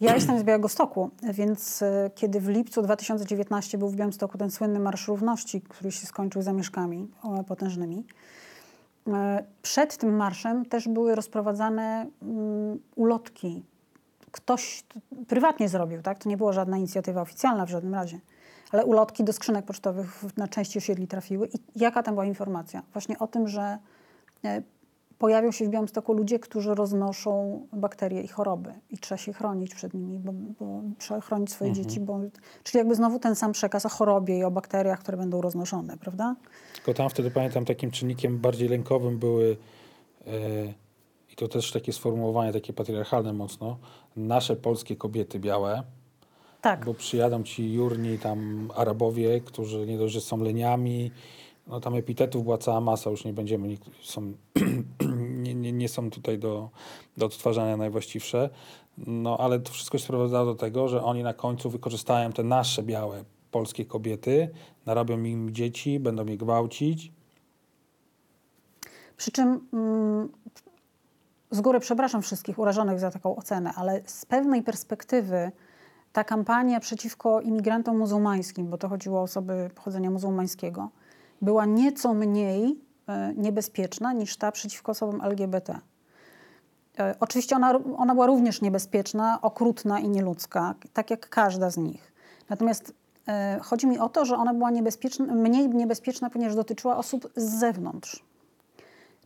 Ja 0.00 0.14
jestem 0.14 0.38
z 0.38 0.42
Białegostoku, 0.42 1.10
więc 1.22 1.82
e, 1.82 2.10
kiedy 2.14 2.40
w 2.40 2.48
lipcu 2.48 2.82
2019 2.82 3.78
był 3.78 3.88
w 3.88 3.96
Białymstoku 3.96 4.38
ten 4.38 4.50
słynny 4.50 4.80
Marsz 4.80 5.08
Równości, 5.08 5.60
który 5.60 5.92
się 5.92 6.06
skończył 6.06 6.42
zamieszkami 6.42 7.10
potężnymi, 7.46 8.04
e, 9.06 9.44
przed 9.62 9.96
tym 9.96 10.16
marszem 10.16 10.66
też 10.66 10.88
były 10.88 11.14
rozprowadzane 11.14 12.06
mm, 12.22 12.78
ulotki. 12.94 13.62
Ktoś 14.30 14.84
prywatnie 15.28 15.68
zrobił, 15.68 16.02
tak? 16.02 16.18
To 16.18 16.28
nie 16.28 16.36
była 16.36 16.52
żadna 16.52 16.76
inicjatywa 16.76 17.20
oficjalna 17.20 17.66
w 17.66 17.70
żadnym 17.70 17.94
razie. 17.94 18.20
Ale 18.72 18.84
ulotki 18.84 19.24
do 19.24 19.32
skrzynek 19.32 19.64
pocztowych 19.64 20.24
na 20.36 20.48
części 20.48 20.78
osiedli 20.78 21.08
trafiły. 21.08 21.48
I 21.48 21.58
jaka 21.76 22.02
tam 22.02 22.14
była 22.14 22.24
informacja? 22.24 22.82
Właśnie 22.92 23.18
o 23.18 23.26
tym, 23.26 23.48
że 23.48 23.78
e, 24.44 24.62
pojawią 25.18 25.52
się 25.52 25.64
w 25.64 25.68
Białymstoku 25.68 26.12
ludzie, 26.12 26.38
którzy 26.38 26.74
roznoszą 26.74 27.60
bakterie 27.72 28.22
i 28.22 28.28
choroby 28.28 28.72
i 28.90 28.98
trzeba 28.98 29.18
się 29.18 29.32
chronić 29.32 29.74
przed 29.74 29.94
nimi, 29.94 30.18
bo, 30.18 30.32
bo 30.32 30.82
trzeba 30.98 31.20
chronić 31.20 31.52
swoje 31.52 31.72
dzieci, 31.72 32.00
bo, 32.00 32.20
czyli 32.64 32.78
jakby 32.78 32.94
znowu 32.94 33.18
ten 33.18 33.34
sam 33.34 33.52
przekaz 33.52 33.86
o 33.86 33.88
chorobie 33.88 34.38
i 34.38 34.44
o 34.44 34.50
bakteriach, 34.50 35.00
które 35.00 35.16
będą 35.16 35.40
roznoszone, 35.40 35.96
prawda? 35.96 36.36
Tylko 36.74 36.94
tam 36.94 37.10
wtedy 37.10 37.30
pamiętam 37.30 37.64
takim 37.64 37.90
czynnikiem 37.90 38.38
bardziej 38.38 38.68
lękowym 38.68 39.18
były 39.18 39.56
e, 40.26 40.30
i 41.32 41.36
to 41.36 41.48
też 41.48 41.72
takie 41.72 41.92
sformułowanie 41.92 42.52
takie 42.52 42.72
patriarchalne 42.72 43.32
mocno, 43.32 43.78
nasze 44.16 44.56
polskie 44.56 44.96
kobiety 44.96 45.40
białe, 45.40 45.82
Tak. 46.60 46.84
bo 46.84 46.94
przyjadą 46.94 47.42
ci 47.42 47.72
jurni 47.72 48.18
tam 48.18 48.70
Arabowie, 48.76 49.40
którzy 49.40 49.86
nie 49.86 49.98
dość, 49.98 50.14
że 50.14 50.20
są 50.20 50.36
leniami, 50.36 51.10
no 51.68 51.80
tam 51.80 51.94
epitetów 51.94 52.44
była 52.44 52.58
cała 52.58 52.80
masa, 52.80 53.10
już 53.10 53.24
nie 53.24 53.32
będziemy, 53.32 53.76
są, 54.02 54.32
nie, 55.44 55.54
nie, 55.54 55.72
nie 55.72 55.88
są 55.88 56.10
tutaj 56.10 56.38
do, 56.38 56.70
do 57.16 57.26
odtwarzania 57.26 57.76
najwłaściwsze, 57.76 58.50
no 58.98 59.36
ale 59.38 59.60
to 59.60 59.72
wszystko 59.72 59.98
się 59.98 60.04
sprowadzało 60.04 60.46
do 60.46 60.54
tego, 60.54 60.88
że 60.88 61.02
oni 61.02 61.22
na 61.22 61.34
końcu 61.34 61.70
wykorzystają 61.70 62.32
te 62.32 62.42
nasze 62.42 62.82
białe 62.82 63.24
polskie 63.50 63.84
kobiety, 63.84 64.48
narobią 64.86 65.22
im 65.22 65.54
dzieci, 65.54 66.00
będą 66.00 66.26
je 66.26 66.36
gwałcić, 66.36 67.12
Przy 69.18 69.32
czym 69.32 69.68
mm, 69.72 70.28
z 71.50 71.60
góry 71.60 71.80
przepraszam 71.80 72.22
wszystkich 72.22 72.58
urażonych 72.58 73.00
za 73.00 73.10
taką 73.10 73.36
ocenę, 73.36 73.72
ale 73.76 74.02
z 74.06 74.26
pewnej 74.26 74.62
perspektywy 74.62 75.52
ta 76.12 76.24
kampania 76.24 76.80
przeciwko 76.80 77.40
imigrantom 77.40 77.98
muzułmańskim, 77.98 78.70
bo 78.70 78.78
to 78.78 78.88
chodziło 78.88 79.20
o 79.20 79.22
osoby 79.22 79.70
pochodzenia 79.74 80.10
muzułmańskiego, 80.10 80.90
była 81.42 81.66
nieco 81.66 82.14
mniej 82.14 82.80
e, 83.08 83.34
niebezpieczna 83.36 84.12
niż 84.12 84.36
ta 84.36 84.52
przeciwko 84.52 84.92
osobom 84.92 85.20
LGBT. 85.24 85.78
E, 86.98 87.14
Oczywiście 87.20 87.56
ona, 87.56 87.80
ona 87.96 88.14
była 88.14 88.26
również 88.26 88.60
niebezpieczna, 88.62 89.38
okrutna 89.42 90.00
i 90.00 90.08
nieludzka, 90.08 90.74
tak 90.92 91.10
jak 91.10 91.28
każda 91.28 91.70
z 91.70 91.76
nich. 91.76 92.12
Natomiast 92.48 92.94
e, 93.28 93.58
chodzi 93.62 93.86
mi 93.86 93.98
o 93.98 94.08
to, 94.08 94.24
że 94.24 94.36
ona 94.36 94.54
była 94.54 94.70
niebezpieczna, 94.70 95.24
mniej 95.24 95.68
niebezpieczna, 95.68 96.30
ponieważ 96.30 96.54
dotyczyła 96.54 96.96
osób 96.96 97.32
z 97.36 97.58
zewnątrz. 97.58 98.28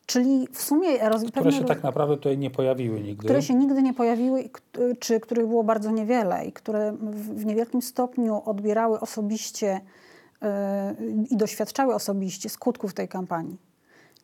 Czyli 0.06 0.48
w 0.52 0.62
sumie 0.62 0.88
które 1.28 1.52
się 1.52 1.64
tak 1.64 1.82
naprawdę 1.82 2.16
tutaj 2.16 2.38
nie 2.38 2.50
pojawiły 2.50 3.00
nigdy. 3.00 3.24
które 3.24 3.42
się 3.42 3.54
nigdy 3.54 3.82
nie 3.82 3.94
pojawiły, 3.94 4.50
czy 4.98 5.20
których 5.20 5.46
było 5.46 5.64
bardzo 5.64 5.90
niewiele 5.90 6.44
i 6.44 6.52
które 6.52 6.92
w, 7.00 7.44
niewielkim 7.44 7.82
stopniu 7.82 8.42
odbierały 8.44 9.00
osobiście 9.00 9.80
i 11.30 11.36
doświadczały 11.36 11.94
osobiście 11.94 12.48
skutków 12.48 12.94
tej 12.94 13.08
kampanii. 13.08 13.58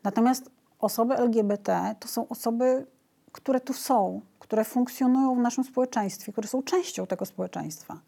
Natomiast 0.04 0.50
osoby 0.78 1.16
LGBT 1.16 1.94
to 2.00 2.08
są 2.08 2.28
osoby, 2.28 2.86
które 3.32 3.60
tu 3.60 3.72
są, 3.72 4.20
które 4.38 4.64
funkcjonują 4.64 5.34
w 5.34 5.38
naszym 5.38 5.64
społeczeństwie, 5.64 6.32
które 6.32 6.48
są 6.48 6.62
częścią 6.62 7.06
tego 7.06 7.26
społeczeństwa. 7.26 8.00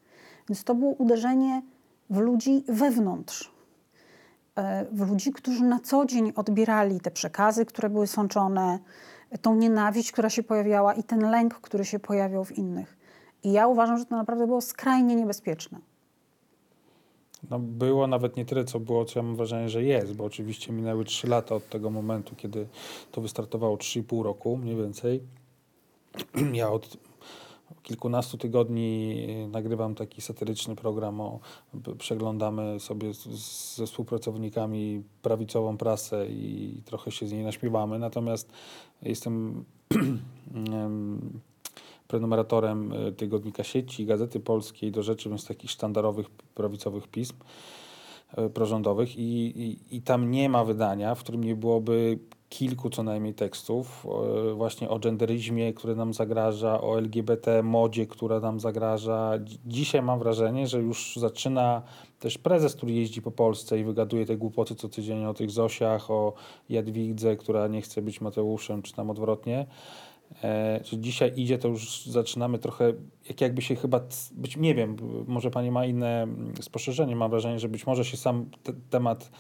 Więc 0.48 0.64
to 0.64 0.74
było 0.74 0.90
uderzenie 0.90 1.62
w 2.10 2.16
ludzi 2.16 2.64
wewnątrz 2.68 3.52
e, 4.56 4.86
w 4.92 5.10
ludzi, 5.10 5.32
którzy 5.32 5.64
na 5.64 5.80
co 5.80 6.04
dzień 6.04 6.32
odbierali 6.36 7.00
te 7.00 7.10
przekazy, 7.10 7.66
które 7.66 7.90
były 7.90 8.06
sączone, 8.06 8.78
tą 9.42 9.54
nienawiść, 9.54 10.12
która 10.12 10.30
się 10.30 10.42
pojawiała 10.42 10.94
i 10.94 11.02
ten 11.02 11.30
lęk, 11.30 11.54
który 11.54 11.84
się 11.84 11.98
pojawiał 11.98 12.44
w 12.44 12.58
innych. 12.58 12.96
I 13.42 13.52
ja 13.52 13.66
uważam, 13.66 13.98
że 13.98 14.06
to 14.06 14.16
naprawdę 14.16 14.46
było 14.46 14.60
skrajnie 14.60 15.16
niebezpieczne. 15.16 15.78
No 17.50 17.59
było 17.59 18.07
nawet 18.07 18.37
nie 18.37 18.44
tyle, 18.44 18.64
co 18.64 18.81
było, 18.81 19.05
co 19.05 19.18
ja 19.18 19.22
mam 19.22 19.37
wrażenie, 19.37 19.68
że 19.68 19.83
jest, 19.83 20.14
bo 20.14 20.24
oczywiście 20.24 20.72
minęły 20.72 21.05
3 21.05 21.29
lata 21.29 21.55
od 21.55 21.68
tego 21.68 21.90
momentu, 21.90 22.37
kiedy 22.37 22.66
to 23.12 23.20
wystartowało 23.20 23.76
3,5 23.76 24.22
roku 24.22 24.57
mniej 24.57 24.76
więcej. 24.76 25.20
Ja 26.53 26.70
od 26.70 26.96
kilkunastu 27.83 28.38
tygodni 28.38 29.26
nagrywam 29.50 29.94
taki 29.94 30.20
satyryczny 30.20 30.76
program, 30.76 31.20
o, 31.20 31.40
przeglądamy 31.98 32.81
sobie 32.81 33.14
z, 33.14 33.24
z, 33.24 33.76
ze 33.76 33.87
współpracownikami 33.87 35.03
prawicową 35.22 35.76
prasę 35.76 36.26
i 36.29 36.83
trochę 36.85 37.11
się 37.11 37.26
z 37.26 37.33
niej 37.33 37.44
naśmiewamy, 37.44 37.98
natomiast 37.98 38.53
jestem 39.03 39.64
em, 40.55 41.40
prenumeratorem 42.10 42.92
y, 42.92 43.12
tygodnika 43.12 43.64
sieci, 43.64 44.06
Gazety 44.06 44.40
Polskiej, 44.40 44.92
do 44.92 45.02
rzeczy, 45.02 45.28
więc 45.28 45.46
takich 45.46 45.70
sztandarowych 45.70 46.30
prawicowych 46.30 47.08
pism 47.08 47.36
y, 48.38 48.50
prorządowych 48.50 49.16
i, 49.16 49.22
i, 49.62 49.96
i 49.96 50.02
tam 50.02 50.30
nie 50.30 50.48
ma 50.48 50.64
wydania, 50.64 51.14
w 51.14 51.20
którym 51.20 51.44
nie 51.44 51.56
byłoby 51.56 52.18
kilku 52.48 52.90
co 52.90 53.02
najmniej 53.02 53.34
tekstów 53.34 54.06
y, 54.50 54.54
właśnie 54.54 54.88
o 54.88 54.98
genderyzmie, 54.98 55.72
który 55.72 55.96
nam 55.96 56.14
zagraża, 56.14 56.80
o 56.80 56.98
LGBT 56.98 57.62
modzie, 57.62 58.06
która 58.06 58.40
nam 58.40 58.60
zagraża. 58.60 59.38
Dzi- 59.38 59.58
Dzisiaj 59.66 60.02
mam 60.02 60.18
wrażenie, 60.18 60.66
że 60.66 60.80
już 60.80 61.16
zaczyna 61.16 61.82
też 62.20 62.38
prezes, 62.38 62.74
który 62.76 62.92
jeździ 62.92 63.22
po 63.22 63.30
Polsce 63.30 63.78
i 63.78 63.84
wygaduje 63.84 64.26
te 64.26 64.36
głupoty 64.36 64.74
co 64.74 64.88
tydzień 64.88 65.24
o 65.24 65.34
tych 65.34 65.50
Zosiach, 65.50 66.10
o 66.10 66.32
Jadwidze, 66.68 67.36
która 67.36 67.66
nie 67.68 67.82
chce 67.82 68.02
być 68.02 68.20
Mateuszem, 68.20 68.82
czy 68.82 68.92
tam 68.92 69.10
odwrotnie. 69.10 69.66
E, 70.44 70.80
dzisiaj 70.92 71.32
idzie, 71.36 71.58
to 71.58 71.68
już 71.68 72.06
zaczynamy 72.06 72.58
trochę, 72.58 72.92
jak 73.28 73.40
jakby 73.40 73.62
się 73.62 73.76
chyba, 73.76 74.00
być, 74.32 74.56
nie 74.56 74.74
wiem, 74.74 74.96
może 75.26 75.50
pani 75.50 75.70
ma 75.70 75.86
inne 75.86 76.22
mm, 76.22 76.54
spostrzeżenie, 76.60 77.16
mam 77.16 77.30
wrażenie, 77.30 77.58
że 77.58 77.68
być 77.68 77.86
może 77.86 78.04
się 78.04 78.16
sam 78.16 78.46
te, 78.62 78.72
temat 78.90 79.30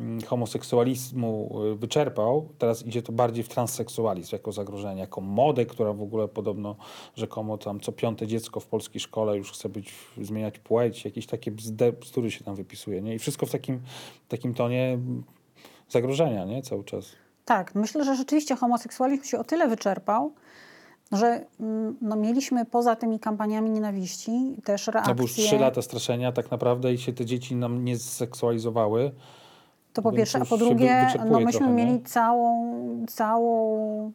mm, 0.00 0.20
homoseksualizmu 0.20 1.60
y, 1.72 1.74
wyczerpał, 1.74 2.48
teraz 2.58 2.86
idzie 2.86 3.02
to 3.02 3.12
bardziej 3.12 3.44
w 3.44 3.48
transseksualizm 3.48 4.34
jako 4.34 4.52
zagrożenie, 4.52 5.00
jako 5.00 5.20
modę, 5.20 5.66
która 5.66 5.92
w 5.92 6.02
ogóle 6.02 6.28
podobno 6.28 6.76
rzekomo 7.16 7.58
tam 7.58 7.80
co 7.80 7.92
piąte 7.92 8.26
dziecko 8.26 8.60
w 8.60 8.66
polskiej 8.66 9.00
szkole 9.00 9.36
już 9.36 9.52
chce 9.52 9.68
być, 9.68 9.92
zmieniać 10.20 10.58
płeć, 10.58 11.04
jakieś 11.04 11.26
takie 11.26 11.50
bzdury 11.50 12.30
się 12.30 12.44
tam 12.44 12.54
wypisuje, 12.54 13.02
nie? 13.02 13.14
I 13.14 13.18
wszystko 13.18 13.46
w 13.46 13.50
takim, 13.50 13.80
takim 14.28 14.54
tonie 14.54 14.84
mm, 14.84 15.24
zagrożenia, 15.88 16.44
nie? 16.44 16.62
Cały 16.62 16.84
czas. 16.84 17.23
Tak, 17.44 17.74
myślę, 17.74 18.04
że 18.04 18.16
rzeczywiście 18.16 18.56
homoseksualizm 18.56 19.24
się 19.24 19.38
o 19.38 19.44
tyle 19.44 19.68
wyczerpał, 19.68 20.32
że 21.12 21.44
mm, 21.60 21.96
no, 22.00 22.16
mieliśmy 22.16 22.64
poza 22.64 22.96
tymi 22.96 23.20
kampaniami 23.20 23.70
nienawiści 23.70 24.56
też 24.64 24.86
reakcje. 24.86 25.14
No 25.14 25.16
bo 25.16 25.22
już 25.22 25.32
trzy 25.32 25.58
lata 25.58 25.82
straszenia 25.82 26.32
tak 26.32 26.50
naprawdę 26.50 26.92
i 26.92 26.98
się 26.98 27.12
te 27.12 27.24
dzieci 27.24 27.56
nam 27.56 27.84
nie 27.84 27.96
zseksualizowały. 27.96 29.12
To 29.92 30.02
po 30.02 30.12
pierwsze, 30.12 30.38
a 30.38 30.44
po 30.44 30.56
drugie, 30.56 31.06
no 31.30 31.40
myśmy 31.40 31.58
trochę, 31.58 31.72
mieli 31.72 32.02
całą, 32.02 32.76
całą 33.08 34.12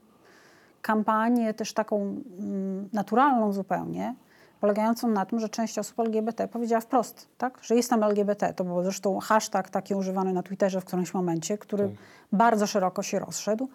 kampanię, 0.81 1.53
też 1.53 1.73
taką 1.73 2.01
mm, 2.39 2.89
naturalną 2.93 3.53
zupełnie, 3.53 4.15
polegającą 4.59 5.07
na 5.07 5.25
tym, 5.25 5.39
że 5.39 5.49
część 5.49 5.79
osób 5.79 5.99
LGBT 5.99 6.47
powiedziała 6.47 6.81
wprost, 6.81 7.27
tak? 7.37 7.59
że 7.61 7.75
jestem 7.75 8.03
LGBT. 8.03 8.53
To 8.53 8.63
był 8.63 8.83
zresztą 8.83 9.19
hashtag 9.19 9.69
taki 9.69 9.95
używany 9.95 10.33
na 10.33 10.43
Twitterze 10.43 10.81
w 10.81 10.85
którymś 10.85 11.13
momencie, 11.13 11.57
który 11.57 11.83
Tak. 11.83 11.97
bardzo 12.31 12.67
szeroko 12.67 13.03
się 13.03 13.19
rozszedł. 13.19 13.69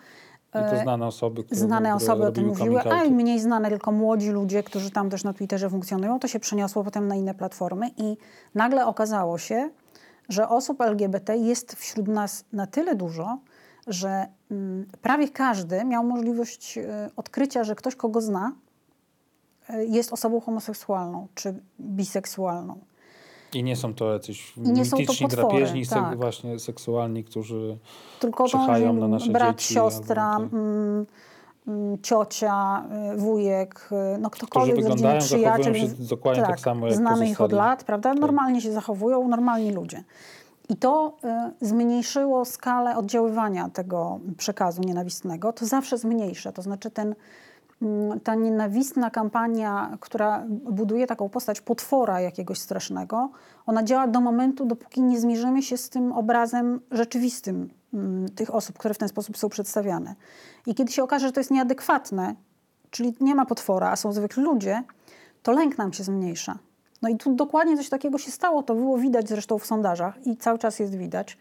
I 0.55 0.71
to 0.71 0.83
znane 0.83 1.07
osoby, 1.07 1.45
które, 1.45 1.61
Znane 1.61 1.95
osoby 1.95 2.27
o 2.27 2.33
tym 2.33 2.47
mówiły, 2.47 2.81
a 2.81 3.05
mniej 3.05 3.41
znane 3.41 3.69
tylko 3.69 3.93
młodzi 3.93 4.31
ludzie, 4.31 4.63
którzy 4.63 4.91
tam 4.91 5.11
też 5.11 5.25
na 5.25 5.33
Twitterze 5.33 5.71
funkcjonują. 5.71 6.19
To 6.19 6.29
się 6.29 6.41
przeniosło 6.41 6.85
potem 6.85 7.09
na 7.09 7.15
inne 7.15 7.35
platformy 7.35 7.91
i 7.97 8.17
nagle 8.55 8.87
okazało 8.87 9.39
się, 9.39 9.71
że 10.29 10.49
osób 10.49 10.81
LGBT 10.81 11.37
jest 11.37 11.73
wśród 11.77 12.09
nas 12.09 12.45
na 12.53 12.67
tyle 12.67 12.95
dużo, 12.95 13.39
że 13.87 14.27
mm, 14.51 14.87
prawie 15.03 15.29
każdy 15.29 15.85
miał 15.85 16.05
możliwość 16.05 16.79
e, 16.79 17.11
odkrycia, 17.17 17.65
że 17.65 17.75
ktoś, 17.75 17.97
kogo 17.97 18.21
zna, 18.21 18.49
e, 18.49 18.53
jest 19.89 20.13
osobą 20.13 20.41
homoseksualną 20.41 21.29
czy 21.35 21.55
biseksualną. 21.81 22.79
I 23.55 23.63
nie 23.63 23.77
są 23.77 23.95
to 23.95 24.13
jacyś 24.13 24.53
nie 24.57 24.85
są 24.85 24.91
to 24.91 24.97
mityczni 24.97 25.27
potwory, 25.27 25.49
drapieżni, 25.49 25.87
tak. 25.87 26.17
właśnie 26.17 26.59
seksualni, 26.59 27.25
którzy 27.25 27.79
Tylko 28.21 28.49
Czyhają 28.49 28.93
na 28.93 29.09
nasze 29.09 29.31
brat, 29.31 29.57
dzieci 29.57 29.75
siostra, 29.75 30.25
albo 30.25 30.45
tak. 30.45 30.55
mm, 30.55 31.07
ciocia, 32.03 32.85
y, 33.15 33.17
wujek, 33.17 33.89
y, 34.15 34.19
no 34.19 34.31
którzy 34.31 34.47
ktokolwiek 34.47 34.77
z 34.77 34.79
rodziny, 34.79 34.95
wyglądają, 34.95 35.21
przyjaciel. 35.21 35.75
się 35.75 35.89
dokładnie 35.89 36.43
tak, 36.43 36.61
samo, 36.61 36.87
jak 36.87 36.97
Znamy 36.97 37.29
ich 37.29 37.41
od 37.41 37.53
lat, 37.53 37.85
prawda? 37.85 38.15
Normalnie 38.15 38.61
się 38.61 38.73
zachowują, 38.73 39.29
normalni 39.29 39.73
ludzie. 39.73 40.05
I 40.69 40.77
to 40.77 41.17
y, 41.61 41.67
zmniejszyło 41.67 42.45
skalę 42.45 42.97
oddziaływania 42.97 43.69
tego 43.69 44.21
przekazu 44.39 44.83
nienawistnego. 44.83 45.53
To 45.53 45.67
zawsze 45.67 45.99
zmniejsza. 45.99 46.53
To 46.53 46.63
znaczy 46.63 46.91
ten, 46.91 47.15
ta 48.25 48.35
nienawistna 48.35 49.11
kampania, 49.11 49.99
która 50.01 50.45
buduje 50.49 51.07
taką 51.07 51.29
postać 51.29 51.61
potwora 51.61 52.21
jakiegoś 52.21 52.59
strasznego, 52.59 53.31
ona 53.67 53.83
działa 53.83 54.07
do 54.07 54.21
momentu, 54.21 54.67
dopóki 54.67 55.03
nie 55.03 55.21
zmierzymy 55.21 55.63
się 55.63 55.77
z 55.77 55.91
tym 55.91 56.13
obrazem 56.13 56.81
rzeczywistym 56.91 57.71
mm, 57.95 58.29
tych 58.29 58.55
osób, 58.55 58.79
które 58.79 58.95
w 58.95 58.99
ten 58.99 59.09
sposób 59.09 59.37
są 59.37 59.49
przedstawiane. 59.49 60.15
I 60.67 60.75
kiedy 60.75 60.93
się 60.93 61.03
okaże, 61.03 61.27
że 61.27 61.33
to 61.33 61.41
jest 61.41 61.51
nieadekwatne, 61.51 62.35
czyli 62.91 63.15
nie 63.21 63.35
ma 63.35 63.47
potwora, 63.47 63.91
a 63.91 63.97
są 63.97 64.13
zwykli 64.13 64.43
ludzie, 64.43 64.83
to 65.43 65.53
lęk 65.53 65.79
nam 65.79 65.93
się 65.93 66.05
zmniejsza. 66.05 66.59
No 67.03 67.09
i 67.09 67.17
tu 67.17 67.35
dokładnie 67.35 67.77
coś 67.77 67.89
takiego 67.89 68.19
się 68.19 68.31
stało. 68.31 68.63
To 68.63 68.75
było 68.75 68.99
widać 68.99 69.29
zresztą 69.29 69.59
w 69.59 69.67
sondażach 69.67 70.27
i 70.27 70.37
cały 70.37 70.59
czas 70.59 70.79
jest 70.79 70.97
widać. 70.97 71.39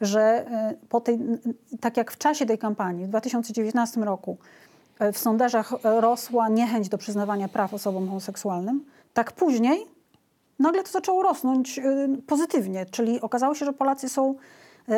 że 0.00 0.20
e, 0.20 0.74
po 0.88 1.00
tej, 1.00 1.18
tak 1.80 1.96
jak 1.96 2.10
w 2.10 2.18
czasie 2.18 2.46
tej 2.46 2.58
kampanii 2.58 3.04
w 3.04 3.08
2019 3.08 4.00
roku 4.00 4.38
w 5.12 5.18
sondażach 5.18 5.72
e, 5.72 6.00
rosła 6.00 6.48
niechęć 6.48 6.88
do 6.88 6.98
przyznawania 6.98 7.48
praw 7.48 7.74
osobom 7.74 8.08
homoseksualnym, 8.08 8.84
tak 9.14 9.32
później 9.32 9.86
nagle 10.58 10.82
to 10.82 10.90
zaczęło 10.90 11.22
rosnąć 11.22 11.78
y, 11.78 11.82
pozytywnie, 12.26 12.86
czyli 12.86 13.20
okazało 13.20 13.54
się, 13.54 13.64
że 13.64 13.72
Polacy 13.72 14.08
są 14.08 14.34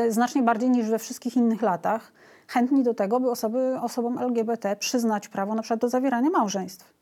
znacznie 0.09 0.43
bardziej 0.43 0.71
niż 0.71 0.87
we 0.87 0.99
wszystkich 0.99 1.37
innych 1.37 1.63
latach 1.63 2.13
chętni 2.49 2.83
do 2.83 2.95
tego, 2.95 3.21
by 3.21 3.31
osoby, 3.31 3.77
osobom 3.83 4.19
LGBT 4.19 4.77
przyznać 4.77 5.29
prawo 5.29 5.55
na 5.55 5.63
przykład 5.63 5.81
do 5.81 5.89
zawierania 5.89 6.31
małżeństw. 6.31 6.93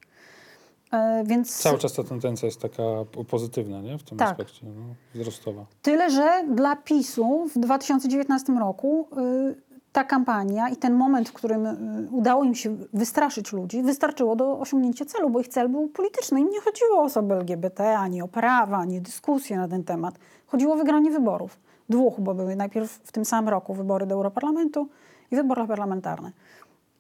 Więc 1.24 1.58
Cały 1.58 1.78
czas 1.78 1.92
ta 1.92 2.04
tendencja 2.04 2.46
jest 2.46 2.60
taka 2.60 2.82
po- 3.12 3.24
pozytywna, 3.24 3.80
nie? 3.80 3.98
W 3.98 4.02
tym 4.02 4.18
Tak. 4.18 4.30
aspekcie, 4.30 4.66
no, 4.66 4.94
wzrostowa. 5.14 5.66
Tyle, 5.82 6.10
że 6.10 6.44
dla 6.50 6.76
PiSu 6.76 7.48
w 7.54 7.58
2019 7.58 8.52
roku 8.52 9.08
y, 9.18 9.54
ta 9.94 10.04
kampania 10.04 10.68
i 10.68 10.76
ten 10.76 10.94
moment, 10.94 11.28
w 11.28 11.32
którym 11.32 11.66
y, 11.66 12.08
udało 12.10 12.44
im 12.44 12.54
się 12.54 12.76
wystraszyć 12.92 13.52
ludzi, 13.52 13.82
wystarczyło 13.82 14.36
do 14.36 14.58
osiągnięcia 14.58 15.04
celu, 15.04 15.30
bo 15.30 15.40
ich 15.40 15.48
cel 15.48 15.68
był 15.68 15.88
polityczny. 15.88 16.40
Im 16.40 16.50
nie 16.50 16.60
chodziło 16.60 16.98
o 16.98 17.02
osoby 17.02 17.34
LGBT, 17.34 17.98
ani 17.98 18.22
o 18.22 18.28
prawa, 18.28 18.76
ani 18.76 19.00
dyskusję 19.00 19.56
na 19.56 19.68
ten 19.68 19.84
temat. 19.84 20.14
Chodziło 20.46 20.74
o 20.74 20.76
wygranie 20.76 21.10
wyborów. 21.10 21.58
Dwóch, 21.88 22.20
bo 22.20 22.34
były 22.34 22.56
najpierw 22.56 22.90
w 22.90 23.12
tym 23.12 23.24
samym 23.24 23.48
roku 23.48 23.74
wybory 23.74 24.06
do 24.06 24.14
Europarlamentu 24.14 24.88
i 25.30 25.36
wybory 25.36 25.66
parlamentarne. 25.66 26.32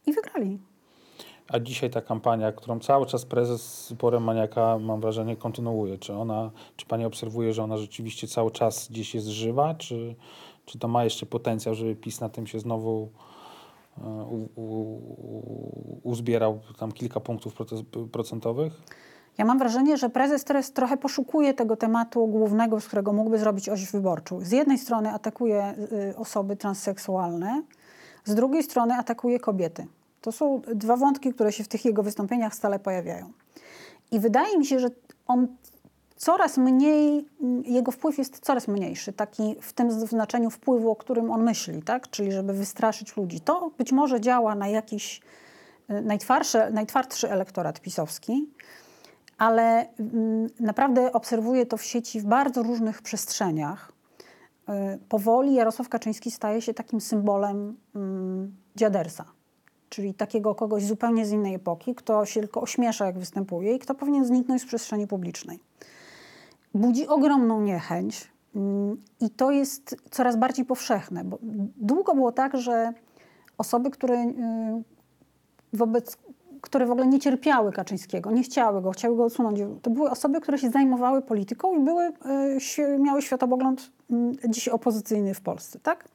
I 0.06 0.12
wygrali. 0.12 0.58
A 1.48 1.58
dzisiaj 1.58 1.90
ta 1.90 2.00
kampania, 2.00 2.52
którą 2.52 2.80
cały 2.80 3.06
czas 3.06 3.24
prezes 3.24 3.94
porem 3.98 4.24
maniaka, 4.24 4.78
mam 4.78 5.00
wrażenie, 5.00 5.36
kontynuuje. 5.36 5.98
Czy 5.98 6.12
ona, 6.12 6.50
czy 6.76 6.86
pani 6.86 7.04
obserwuje, 7.04 7.52
że 7.52 7.62
ona 7.62 7.76
rzeczywiście 7.76 8.28
cały 8.28 8.50
czas 8.50 8.88
gdzieś 8.90 9.14
jest 9.14 9.26
żywa, 9.26 9.74
czy, 9.74 10.14
czy 10.64 10.78
to 10.78 10.88
ma 10.88 11.04
jeszcze 11.04 11.26
potencjał, 11.26 11.74
żeby 11.74 11.96
PiS 11.96 12.20
na 12.20 12.28
tym 12.28 12.46
się 12.46 12.60
znowu 12.60 13.08
e, 13.98 14.02
u, 14.06 14.48
u, 14.60 16.00
uzbierał 16.02 16.60
tam 16.78 16.92
kilka 16.92 17.20
punktów 17.20 17.54
proce- 17.54 18.08
procentowych? 18.08 18.72
Ja 19.38 19.44
mam 19.44 19.58
wrażenie, 19.58 19.96
że 19.96 20.10
prezes 20.10 20.44
teraz 20.44 20.72
trochę 20.72 20.96
poszukuje 20.96 21.54
tego 21.54 21.76
tematu 21.76 22.26
głównego, 22.26 22.80
z 22.80 22.86
którego 22.86 23.12
mógłby 23.12 23.38
zrobić 23.38 23.68
oś 23.68 23.90
wyborczą. 23.90 24.40
Z 24.40 24.52
jednej 24.52 24.78
strony 24.78 25.10
atakuje 25.10 25.74
y, 26.10 26.16
osoby 26.16 26.56
transseksualne, 26.56 27.62
z 28.24 28.34
drugiej 28.34 28.62
strony 28.62 28.94
atakuje 28.94 29.40
kobiety. 29.40 29.86
To 30.20 30.32
są 30.32 30.62
dwa 30.74 30.96
wątki, 30.96 31.32
które 31.32 31.52
się 31.52 31.64
w 31.64 31.68
tych 31.68 31.84
jego 31.84 32.02
wystąpieniach 32.02 32.54
stale 32.54 32.78
pojawiają. 32.78 33.32
I 34.10 34.20
wydaje 34.20 34.58
mi 34.58 34.66
się, 34.66 34.78
że 34.80 34.88
on 35.26 35.48
coraz 36.16 36.58
mniej, 36.58 37.28
jego 37.64 37.92
wpływ 37.92 38.18
jest 38.18 38.40
coraz 38.40 38.68
mniejszy, 38.68 39.12
taki 39.12 39.56
w 39.60 39.72
tym 39.72 39.90
znaczeniu 39.90 40.50
wpływu, 40.50 40.90
o 40.90 40.96
którym 40.96 41.30
on 41.30 41.42
myśli, 41.42 41.82
tak? 41.82 42.10
czyli 42.10 42.32
żeby 42.32 42.52
wystraszyć 42.52 43.16
ludzi. 43.16 43.40
To 43.40 43.70
być 43.78 43.92
może 43.92 44.20
działa 44.20 44.54
na 44.54 44.68
jakiś 44.68 45.20
y, 45.90 46.02
najtwardszy, 46.02 46.58
najtwardszy 46.72 47.30
elektorat 47.30 47.80
pisowski, 47.80 48.48
ale 49.38 49.88
mm, 49.98 50.46
naprawdę 50.60 51.12
obserwuję 51.12 51.66
to 51.66 51.76
w 51.76 51.84
sieci 51.84 52.20
w 52.20 52.24
bardzo 52.24 52.62
różnych 52.62 53.02
przestrzeniach. 53.02 53.92
Y, 54.68 54.98
Powoli 55.08 55.54
Jarosław 55.54 55.88
Kaczyński 55.88 56.30
staje 56.30 56.62
się 56.62 56.74
takim 56.74 57.00
symbolem 57.00 57.76
mm, 57.94 58.56
dziadersa, 58.76 59.24
czyli 59.88 60.14
takiego 60.14 60.54
kogoś 60.54 60.84
zupełnie 60.84 61.26
z 61.26 61.32
innej 61.32 61.54
epoki, 61.54 61.94
kto 61.94 62.26
się 62.26 62.40
tylko 62.40 62.60
ośmiesza, 62.60 63.06
jak 63.06 63.18
występuje 63.18 63.74
i 63.74 63.78
kto 63.78 63.94
powinien 63.94 64.24
zniknąć 64.24 64.62
z 64.62 64.66
przestrzeni 64.66 65.06
publicznej. 65.06 65.60
Budzi 66.74 67.08
ogromną 67.08 67.60
niechęć 67.60 68.32
mm, 68.56 69.02
i 69.20 69.30
to 69.30 69.50
jest 69.50 69.96
coraz 70.10 70.36
bardziej 70.36 70.64
powszechne, 70.64 71.24
bo 71.24 71.38
długo 71.76 72.14
było 72.14 72.32
tak, 72.32 72.56
że 72.56 72.92
osoby, 73.58 73.90
które 73.90 74.24
y, 74.24 74.82
wobec, 75.72 76.16
które 76.60 76.86
w 76.86 76.90
ogóle 76.90 77.06
nie 77.06 77.18
cierpiały 77.18 77.72
Kaczyńskiego, 77.72 78.30
nie 78.30 78.42
chciały 78.42 78.82
go, 78.82 78.90
chciały 78.90 79.16
go 79.16 79.24
odsunąć. 79.24 79.60
To 79.82 79.90
były 79.90 80.10
osoby, 80.10 80.40
które 80.40 80.58
się 80.58 80.70
zajmowały 80.70 81.22
polityką 81.22 81.76
i 81.76 81.80
były, 81.80 82.12
y, 82.78 82.98
miały 82.98 83.22
światopogląd 83.22 83.90
y, 84.44 84.50
dziś 84.50 84.68
opozycyjny 84.68 85.34
w 85.34 85.40
Polsce, 85.40 85.78
tak? 85.78 86.08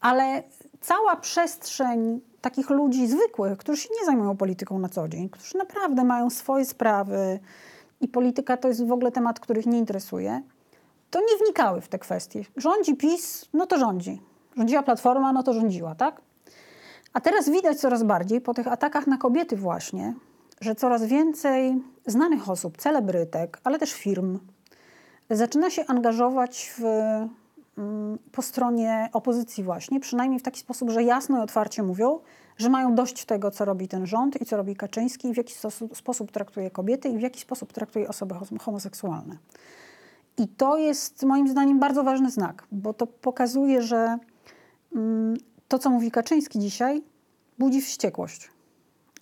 Ale 0.00 0.42
cała 0.80 1.16
przestrzeń 1.16 2.20
takich 2.40 2.70
ludzi 2.70 3.06
zwykłych, 3.06 3.58
którzy 3.58 3.82
się 3.82 3.88
nie 4.00 4.06
zajmują 4.06 4.36
polityką 4.36 4.78
na 4.78 4.88
co 4.88 5.08
dzień, 5.08 5.28
którzy 5.28 5.58
naprawdę 5.58 6.04
mają 6.04 6.30
swoje 6.30 6.64
sprawy 6.64 7.40
i 8.00 8.08
polityka 8.08 8.56
to 8.56 8.68
jest 8.68 8.86
w 8.86 8.92
ogóle 8.92 9.12
temat, 9.12 9.40
który 9.40 9.60
ich 9.60 9.66
nie 9.66 9.78
interesuje, 9.78 10.42
to 11.10 11.20
nie 11.20 11.44
wnikały 11.44 11.80
w 11.80 11.88
te 11.88 11.98
kwestie. 11.98 12.44
Rządzi 12.56 12.96
PiS, 12.96 13.48
no 13.54 13.66
to 13.66 13.78
rządzi. 13.78 14.20
Rządziła 14.56 14.82
Platforma, 14.82 15.32
no 15.32 15.42
to 15.42 15.52
rządziła, 15.52 15.94
tak? 15.94 16.20
A 17.12 17.20
teraz 17.20 17.48
widać 17.48 17.78
coraz 17.78 18.02
bardziej 18.02 18.40
po 18.40 18.54
tych 18.54 18.68
atakach 18.68 19.06
na 19.06 19.18
kobiety 19.18 19.56
właśnie, 19.56 20.14
że 20.60 20.74
coraz 20.74 21.04
więcej 21.04 21.82
znanych 22.06 22.50
osób, 22.50 22.76
celebrytek, 22.76 23.60
ale 23.64 23.78
też 23.78 23.92
firm 23.92 24.38
zaczyna 25.30 25.70
się 25.70 25.86
angażować 25.86 26.72
w, 26.78 26.84
mm, 27.78 28.18
po 28.32 28.42
stronie 28.42 29.08
opozycji 29.12 29.64
właśnie, 29.64 30.00
przynajmniej 30.00 30.40
w 30.40 30.42
taki 30.42 30.60
sposób, 30.60 30.90
że 30.90 31.02
jasno 31.02 31.38
i 31.38 31.42
otwarcie 31.42 31.82
mówią, 31.82 32.18
że 32.60 32.68
mają 32.68 32.94
dość 32.94 33.24
tego, 33.24 33.50
co 33.50 33.64
robi 33.64 33.88
ten 33.88 34.06
rząd 34.06 34.40
i 34.40 34.44
co 34.44 34.56
robi 34.56 34.76
Kaczyński, 34.76 35.28
i 35.28 35.34
w 35.34 35.36
jaki 35.36 35.54
sposób, 35.94 36.32
traktuje 36.32 36.70
kobiety 36.70 37.08
i 37.08 37.18
w 37.18 37.20
jaki 37.20 37.40
sposób 37.40 37.72
traktuje 37.72 38.08
osoby 38.08 38.34
hom- 38.34 38.58
homoseksualne. 38.58 39.36
I 40.38 40.48
to 40.48 40.76
jest 40.76 41.22
moim 41.22 41.48
zdaniem 41.48 41.78
bardzo 41.78 42.04
ważny 42.04 42.30
znak, 42.30 42.66
bo 42.72 42.94
to 42.94 43.06
pokazuje, 43.06 43.82
że 43.82 44.18
mm, 44.96 45.36
to, 45.68 45.78
co 45.78 45.90
mówi 45.90 46.10
Kaczyński 46.10 46.58
dzisiaj, 46.58 47.02
budzi 47.58 47.80
wściekłość, 47.80 48.50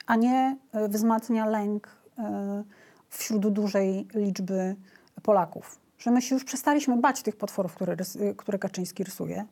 a 0.07 0.16
nie 0.16 0.57
e, 0.72 0.88
wzmacnia 0.88 1.46
lęk 1.46 1.88
e, 2.18 2.64
wśród 3.09 3.48
dużej 3.48 4.07
liczby 4.14 4.77
Polaków. 5.22 5.79
Że 5.98 6.11
my 6.11 6.22
się 6.22 6.35
już 6.35 6.44
przestaliśmy 6.44 6.96
bać 6.96 7.22
tych 7.22 7.37
potworów, 7.37 7.74
które, 7.74 7.96
które 8.37 8.59
Kaczyński 8.59 9.05
rysuje. 9.05 9.46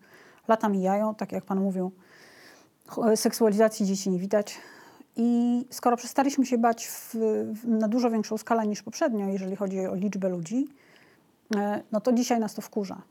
Lata 0.48 0.68
mijają, 0.68 1.14
tak 1.14 1.32
jak 1.32 1.44
pan 1.44 1.60
mówił, 1.60 1.92
seksualizacji 3.16 3.86
dzieci 3.86 4.10
nie 4.10 4.18
widać. 4.18 4.58
I 5.16 5.64
skoro 5.70 5.96
przestaliśmy 5.96 6.46
się 6.46 6.58
bać 6.58 6.86
w, 6.86 7.14
w, 7.14 7.68
na 7.68 7.88
dużo 7.88 8.10
większą 8.10 8.38
skalę 8.38 8.66
niż 8.66 8.82
poprzednio, 8.82 9.28
jeżeli 9.28 9.56
chodzi 9.56 9.80
o 9.80 9.94
liczbę 9.94 10.28
ludzi, 10.28 10.68
e, 11.56 11.82
no 11.92 12.00
to 12.00 12.12
dzisiaj 12.12 12.40
nas 12.40 12.54
to 12.54 12.62
wkurza. 12.62 13.02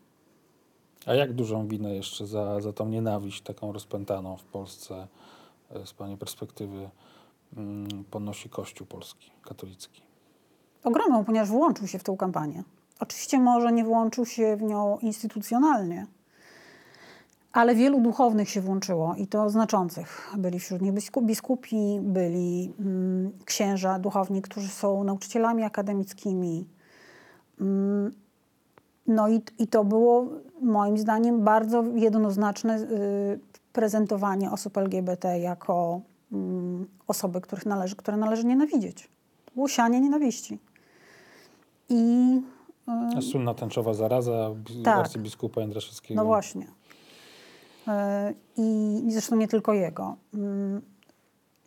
A 1.05 1.13
jak 1.13 1.33
dużą 1.33 1.67
winę 1.67 1.95
jeszcze 1.95 2.27
za, 2.27 2.61
za 2.61 2.73
tą 2.73 2.89
nienawiść 2.89 3.41
taką 3.41 3.71
rozpętaną 3.71 4.37
w 4.37 4.43
Polsce 4.43 5.07
e, 5.71 5.85
z 5.85 5.93
pani 5.93 6.17
perspektywy 6.17 6.89
mm, 7.57 8.03
ponosi 8.11 8.49
Kościół 8.49 8.87
polski, 8.87 9.31
katolicki? 9.43 10.05
ogromną, 10.85 11.25
ponieważ 11.25 11.49
włączył 11.49 11.87
się 11.87 11.99
w 11.99 12.03
tę 12.03 12.15
kampanię. 12.19 12.63
Oczywiście 12.99 13.39
może 13.39 13.71
nie 13.71 13.83
włączył 13.83 14.25
się 14.25 14.57
w 14.57 14.61
nią 14.61 14.97
instytucjonalnie, 15.01 16.07
ale 17.55 17.75
wielu 17.75 18.01
duchownych 18.01 18.49
się 18.49 18.61
włączyło 18.61 19.15
i 19.17 19.27
to 19.27 19.49
znaczących. 19.49 20.31
Byli 20.37 20.59
wśród 20.59 20.81
nich 20.81 20.93
bisku- 20.93 21.25
biskupi, 21.25 21.99
byli 22.01 22.73
mm, 22.79 23.31
księża, 23.45 23.99
duchowni, 23.99 24.41
którzy 24.41 24.67
są 24.67 25.03
nauczycielami 25.03 25.63
akademickimi. 25.63 26.65
Mm, 27.61 28.11
no 29.07 29.29
i, 29.29 29.41
i 29.59 29.67
to 29.67 29.83
było 29.83 30.27
moim 30.61 30.97
zdaniem 30.97 31.43
bardzo 31.43 31.83
jednoznaczne 31.83 32.79
y, 32.79 33.39
prezentowanie 33.73 34.51
osób 34.51 34.77
LGBT 34.77 35.39
jako 35.39 36.01
mm, 36.31 36.87
osoby, 37.07 37.41
których 37.41 37.65
należy, 37.65 37.95
które 37.95 38.17
należy 38.17 38.45
nienawidzieć. 38.45 39.09
Łusianie 39.55 40.01
nienawiści. 40.01 40.59
I 41.89 42.41
A 43.17 43.21
słynna 43.21 43.53
tęczowa 43.53 43.93
zaraza 43.93 44.51
Tak. 44.83 44.97
arcybiskupa 44.97 45.61
Jędraszewskiego. 45.61 46.21
no 46.21 46.25
właśnie. 46.25 46.67
E, 47.87 48.33
I 48.57 49.11
zresztą 49.11 49.35
nie 49.35 49.47
tylko 49.47 49.73
jego. 49.73 50.15
Mm, 50.33 50.81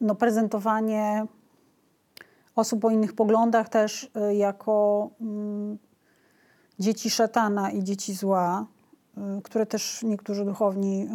No 0.00 0.14
prezentowanie 0.14 1.26
osób 2.56 2.84
o 2.84 2.90
innych 2.90 3.12
poglądach 3.12 3.68
też 3.68 4.10
e, 4.14 4.34
jako 4.34 5.10
mm, 5.20 5.78
dzieci 6.78 7.10
szatana 7.10 7.70
i 7.70 7.84
dzieci 7.84 8.14
zła, 8.14 8.66
e, 9.16 9.40
które 9.42 9.66
też 9.66 10.02
niektórzy 10.02 10.44
duchowni 10.44 11.08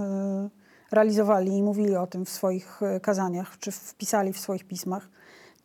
realizowali 0.92 1.58
i 1.58 1.64
mówili 1.64 1.96
o 1.96 2.08
tym 2.08 2.26
w 2.26 2.30
swoich 2.30 2.82
kazaniach, 3.02 3.58
czy 3.58 3.72
wpisali 3.72 4.34
w 4.34 4.40
swoich 4.40 4.64
pismach, 4.64 5.10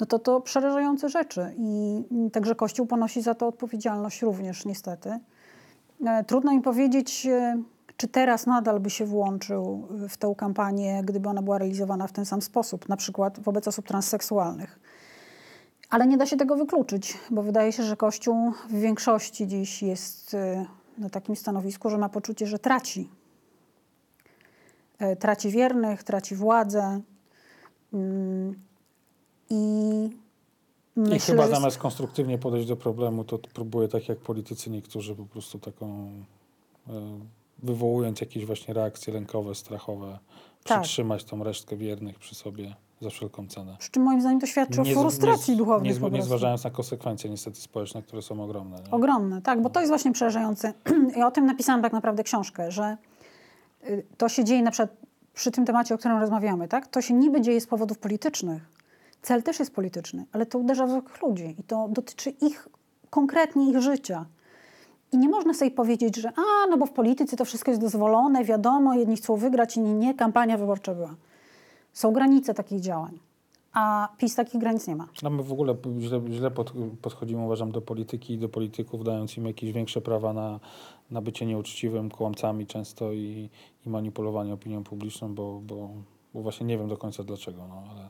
no 0.01 0.07
to 0.07 0.19
to 0.19 0.41
przerażające 0.41 1.09
rzeczy. 1.09 1.55
I 1.59 2.03
mm, 2.11 2.31
także 2.31 2.55
Kościół 2.55 2.87
ponosi 2.87 3.23
za 3.23 3.35
to 3.35 3.47
odpowiedzialność 3.47 4.23
również 4.23 4.65
niestety. 4.65 5.19
Trudno 6.27 6.53
mi 6.53 6.61
powiedzieć, 6.61 7.27
czy 7.99 8.09
teraz 8.09 8.47
nadal 8.47 8.81
by 8.81 8.91
się 8.91 9.07
włączył 9.07 9.89
w 10.09 10.17
tę 10.17 10.35
kampanię, 10.37 11.03
gdyby 11.05 11.29
ona 11.29 11.43
była 11.43 11.59
realizowana 11.59 12.07
w 12.07 12.13
ten 12.13 12.25
sam 12.27 12.43
sposób, 12.43 12.89
na 12.89 12.97
przykład 12.97 13.41
wobec 13.41 13.69
osób 13.69 13.87
transseksualnych. 13.87 14.81
Ale 15.91 16.07
nie 16.07 16.17
da 16.17 16.27
się 16.27 16.37
tego 16.37 16.57
wykluczyć, 16.57 17.19
bo 17.31 17.43
wydaje 17.43 17.73
się, 17.73 17.83
że 17.83 17.97
Kościół 17.97 18.53
w 18.71 18.81
większości 18.81 19.47
dziś 19.47 19.83
jest 19.83 20.35
e, 20.35 20.67
na 20.99 21.11
takim 21.11 21.37
stanowisku, 21.37 21.91
że 21.91 21.99
ma 21.99 22.09
poczucie, 22.09 22.47
że 22.47 22.59
traci 22.59 23.11
e, 24.99 25.17
traci 25.17 25.51
wiernych, 25.51 26.03
traci 26.03 26.35
władzę. 26.35 27.01
Mm, 27.93 28.55
I 29.51 29.57
I 30.97 31.01
myślę, 31.01 31.19
chyba 31.35 31.47
że- 31.47 31.55
zamiast 31.55 31.79
konstruktywnie 31.79 32.39
podejść 32.39 32.69
do 32.69 32.77
problemu, 32.77 33.25
to 33.25 33.39
próbuje 33.39 33.89
tak 33.89 34.09
jak 34.09 34.19
politycy 34.19 34.71
niektórzy 34.71 35.15
po 35.15 35.25
prostu 35.27 35.59
taką 35.59 36.11
e, 36.89 36.93
wywołując 37.59 38.21
jakieś 38.21 38.45
właśnie 38.45 38.75
reakcje 38.75 39.13
lękowe, 39.15 39.55
strachowe, 39.55 40.19
Tak. 40.65 40.83
przytrzymać 40.83 41.25
tą 41.25 41.45
resztkę 41.45 41.77
wiernych 41.77 42.19
przy 42.19 42.35
sobie 42.35 42.77
za 43.01 43.11
wszelką 43.11 43.49
cenę. 43.49 43.77
Przy 43.79 43.91
czym 43.91 44.03
moim 44.03 44.21
zdaniem 44.21 44.41
to 44.41 44.47
świadczy 44.47 44.81
o 44.81 44.85
frustracji 44.85 45.53
nie, 45.53 45.59
duchownej 45.59 45.95
nie, 46.01 46.11
nie 46.11 46.23
zważając 46.23 46.65
na 46.65 46.71
konsekwencje 46.71 47.31
niestety 47.31 47.61
społeczne, 47.61 48.03
które 48.03 48.23
są 48.23 48.45
ogromne. 48.45 48.77
Nie? 48.87 48.91
Ogromne, 48.91 49.43
tak, 49.43 49.63
bo 49.63 49.71
to 49.71 49.81
jest 49.81 49.91
właśnie 49.91 50.13
przerażające. 50.13 50.73
Ja 51.17 51.27
o 51.27 51.31
tym 51.31 51.47
napisałam 51.47 51.83
tak 51.83 51.93
naprawdę 51.93 52.25
książkę, 52.25 52.73
że 52.73 52.97
y, 53.89 54.07
to 54.17 54.29
się 54.29 54.45
dzieje 54.45 54.63
na 54.63 54.71
przykład 54.71 54.97
przy 55.35 55.51
tym 55.51 55.65
temacie, 55.65 55.95
o 55.95 55.99
którym 55.99 56.19
rozmawiamy, 56.19 56.69
tak? 56.69 56.87
To 56.87 57.03
się 57.03 57.15
niby 57.15 57.41
dzieje 57.41 57.61
z 57.61 57.67
powodów 57.67 57.99
politycznych. 57.99 58.63
Cel 59.23 59.43
też 59.43 59.59
jest 59.59 59.75
polityczny, 59.75 60.25
ale 60.33 60.47
to 60.47 60.59
uderza 60.59 60.87
w 60.87 60.91
zwykłych 60.91 61.23
ludzi 61.23 61.57
i 61.59 61.63
to 61.63 61.89
dotyczy 61.91 62.31
ich, 62.31 62.69
konkretnie 63.11 63.71
ich 63.71 63.81
życia. 63.81 64.27
I 65.13 65.19
nie 65.19 65.29
można 65.29 65.55
sobie 65.55 65.71
powiedzieć, 65.71 66.17
że 66.17 66.29
a, 66.29 66.67
no 66.71 66.77
bo 66.79 66.87
w 66.87 66.91
polityce 66.93 67.37
to 67.37 67.45
wszystko 67.45 67.71
jest 67.71 67.81
dozwolone, 67.81 68.45
wiadomo, 68.45 68.95
jedni 68.95 69.17
chcą 69.17 69.37
wygrać, 69.37 69.77
inni 69.77 69.95
nie, 69.95 70.15
kampania 70.15 70.59
wyborcza 70.59 70.95
była. 70.95 71.15
Są 71.93 72.13
granice 72.13 72.55
takich 72.55 72.81
działań, 72.81 73.19
a 73.73 74.09
PiS 74.19 74.35
takich 74.35 74.61
granic 74.61 74.87
nie 74.87 74.97
ma. 74.97 75.09
No 75.23 75.31
my 75.31 75.43
w 75.43 75.53
ogóle 75.53 75.75
źle, 76.01 76.21
źle 76.31 76.51
pod, 76.51 76.73
podchodzimy, 77.03 77.45
uważam, 77.45 77.73
do 77.73 77.81
polityki 77.81 78.35
i 78.35 78.39
do 78.39 78.49
polityków, 78.49 79.05
dając 79.05 79.37
im 79.37 79.47
jakieś 79.47 79.73
większe 79.73 80.01
prawa 80.01 80.33
na, 80.33 80.61
na 81.11 81.23
bycie 81.23 81.47
nieuczciwym, 81.47 82.11
kłamcami 82.11 82.67
często 82.67 83.13
i, 83.13 83.51
i 83.87 83.91
manipulowanie 83.91 84.55
opinią 84.55 84.85
publiczną, 84.85 85.35
bo, 85.35 85.61
bo, 85.67 85.89
bo 86.35 86.43
właśnie 86.43 86.67
nie 86.67 86.79
wiem 86.79 86.89
do 86.89 86.97
końca 86.97 87.25
dlaczego, 87.25 87.67
no 87.69 87.83
ale 87.91 88.09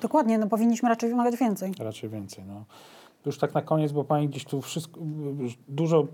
Dokładnie, 0.00 0.38
no 0.38 0.46
powinniśmy 0.46 0.88
raczej 0.88 1.10
wymagać 1.10 1.36
więcej. 1.36 1.72
raczej 1.78 2.10
więcej. 2.10 2.44
No. 2.44 2.64
Już 3.26 3.38
tak 3.38 3.54
na 3.54 3.62
koniec, 3.62 3.92
bo 3.92 4.04
Pani 4.04 4.28
gdzieś 4.28 4.44
tu 4.44 4.62
wszystko, 4.62 5.00
dużo 5.68 6.06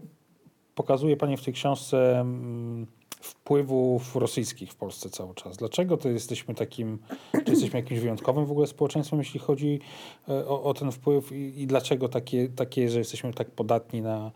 pokazuje 0.74 1.16
Pani 1.16 1.36
w 1.36 1.44
tej 1.44 1.54
książce 1.54 2.20
mm, 2.20 2.86
wpływów 3.20 4.16
rosyjskich 4.16 4.72
w 4.72 4.74
Polsce 4.74 5.10
cały 5.10 5.34
czas. 5.34 5.56
Dlaczego 5.56 5.96
to 5.96 6.08
jesteśmy 6.08 6.54
takim, 6.54 6.98
czy 7.44 7.50
jesteśmy 7.50 7.80
jakimś 7.80 8.00
wyjątkowym 8.00 8.46
w 8.46 8.50
ogóle 8.50 8.66
społeczeństwem, 8.66 9.18
jeśli 9.18 9.40
chodzi 9.40 9.80
e, 10.28 10.46
o, 10.46 10.62
o 10.62 10.74
ten 10.74 10.92
wpływ 10.92 11.32
i, 11.32 11.62
i 11.62 11.66
dlaczego 11.66 12.08
takie, 12.08 12.48
takie, 12.48 12.88
że 12.88 12.98
jesteśmy 12.98 13.32
tak 13.32 13.50
podatni 13.50 14.02
na, 14.02 14.32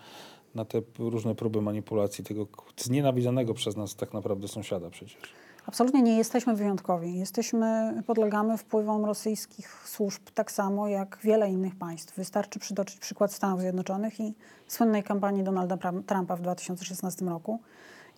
na 0.55 0.65
te 0.65 0.83
różne 0.99 1.35
próby 1.35 1.63
manipulacji 1.63 2.25
tego 2.25 2.47
znienawidzonego 2.77 3.55
przez 3.55 3.77
nas 3.77 3.97
tak 3.97 4.15
naprawdę 4.15 4.49
sąsiada 4.49 4.91
przecież. 4.91 5.19
Absolutnie 5.67 6.03
nie 6.03 6.17
jesteśmy 6.17 6.55
wyjątkowi. 6.55 7.19
Jesteśmy, 7.19 7.95
podlegamy 8.07 8.59
wpływom 8.59 9.05
rosyjskich 9.05 9.83
służb 9.89 10.23
tak 10.35 10.51
samo 10.51 10.89
jak 10.89 11.19
wiele 11.23 11.51
innych 11.51 11.77
państw. 11.77 12.17
Wystarczy 12.17 12.59
przytoczyć 12.59 12.99
przykład 12.99 13.33
Stanów 13.33 13.61
Zjednoczonych 13.61 14.21
i 14.21 14.35
słynnej 14.69 15.03
kampanii 15.03 15.45
Donalda 15.45 15.79
Trumpa 16.07 16.37
w 16.37 16.41
2016 16.41 17.25
roku 17.25 17.61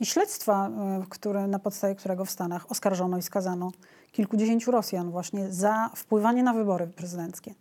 i 0.01 0.07
śledztwa, 0.07 0.69
e, 0.69 1.03
które, 1.09 1.47
na 1.47 1.59
podstawie 1.59 1.95
którego 1.95 2.25
w 2.25 2.31
Stanach 2.31 2.71
oskarżono 2.71 3.19
i 3.19 3.23
skazano 3.23 3.73
kilkudziesięciu 4.13 4.71
Rosjan 4.71 5.11
właśnie 5.11 5.53
za 5.53 5.91
wpływanie 5.97 6.43
na 6.43 6.53
wybory 6.53 6.87
prezydenckie. 6.87 7.55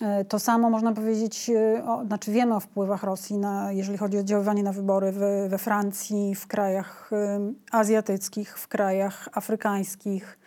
E, 0.00 0.24
To 0.24 0.38
samo 0.38 0.70
można 0.70 0.92
powiedzieć, 0.92 1.50
e, 1.50 1.84
o, 1.84 2.04
znaczy 2.04 2.32
wiemy 2.32 2.54
o 2.54 2.60
wpływach 2.60 3.02
Rosji, 3.02 3.38
na, 3.38 3.72
jeżeli 3.72 3.98
chodzi 3.98 4.16
o 4.16 4.20
oddziaływanie 4.20 4.62
na 4.62 4.72
wybory 4.72 5.12
we, 5.12 5.48
we 5.48 5.58
Francji, 5.58 6.34
w 6.34 6.46
krajach 6.46 7.10
em, 7.12 7.54
azjatyckich, 7.72 8.58
w 8.58 8.68
krajach 8.68 9.28
afrykańskich, 9.32 10.38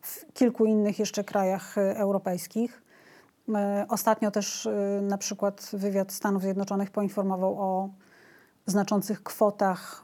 w 0.00 0.32
kilku 0.32 0.64
innych 0.64 0.98
jeszcze 0.98 1.24
krajach 1.24 1.78
e, 1.78 1.96
europejskich. 1.96 2.82
E, 3.54 3.86
Ostatnio 3.88 4.30
też 4.30 4.68
na 5.02 5.18
przykład 5.18 5.70
wywiad 5.72 6.12
Stanów 6.12 6.42
Zjednoczonych 6.42 6.90
poinformował 6.90 7.60
o 7.60 7.88
znaczących 8.66 9.22
kwotach, 9.22 10.02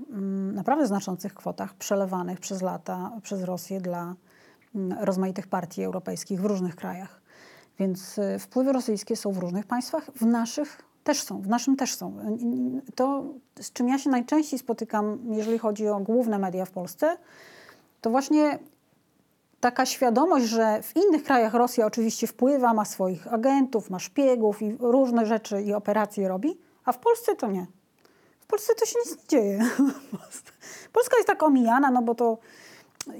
naprawdę 0.52 0.86
znaczących 0.86 1.34
kwotach 1.34 1.74
przelewanych 1.74 2.40
przez 2.40 2.62
lata 2.62 3.10
przez 3.22 3.42
Rosję 3.42 3.80
dla 3.80 4.14
rozmaitych 5.00 5.46
partii 5.46 5.82
europejskich 5.82 6.40
w 6.40 6.44
różnych 6.44 6.76
krajach. 6.76 7.23
Więc 7.78 8.18
y, 8.18 8.38
wpływy 8.38 8.72
rosyjskie 8.72 9.16
są 9.16 9.32
w 9.32 9.38
różnych 9.38 9.66
państwach, 9.66 10.10
w 10.14 10.26
naszych 10.26 10.82
też 11.04 11.22
są, 11.22 11.42
w 11.42 11.48
naszym 11.48 11.76
też 11.76 11.94
są. 11.94 12.16
To, 12.94 13.24
z 13.60 13.72
czym 13.72 13.88
ja 13.88 13.98
się 13.98 14.10
najczęściej 14.10 14.58
spotykam, 14.58 15.18
jeżeli 15.30 15.58
chodzi 15.58 15.88
o 15.88 16.00
główne 16.00 16.38
media 16.38 16.64
w 16.64 16.70
Polsce, 16.70 17.16
to 18.00 18.10
właśnie 18.10 18.58
taka 19.60 19.86
świadomość, 19.86 20.46
że 20.46 20.82
w 20.82 20.96
innych 20.96 21.22
krajach 21.22 21.54
Rosja 21.54 21.86
oczywiście 21.86 22.26
wpływa, 22.26 22.74
ma 22.74 22.84
swoich 22.84 23.32
agentów, 23.32 23.90
ma 23.90 23.98
szpiegów 23.98 24.62
i 24.62 24.76
różne 24.80 25.26
rzeczy 25.26 25.62
i 25.62 25.74
operacje 25.74 26.28
robi, 26.28 26.58
a 26.84 26.92
w 26.92 26.98
Polsce 26.98 27.36
to 27.36 27.50
nie. 27.50 27.66
W 28.40 28.46
Polsce 28.46 28.74
to 28.74 28.86
się 28.86 28.98
nic 29.06 29.16
nie 29.16 29.28
dzieje. 29.28 29.58
Polska 30.92 31.16
jest 31.16 31.26
tak 31.26 31.42
omijana, 31.42 31.90
no 31.90 32.02
bo 32.02 32.14
to 32.14 32.38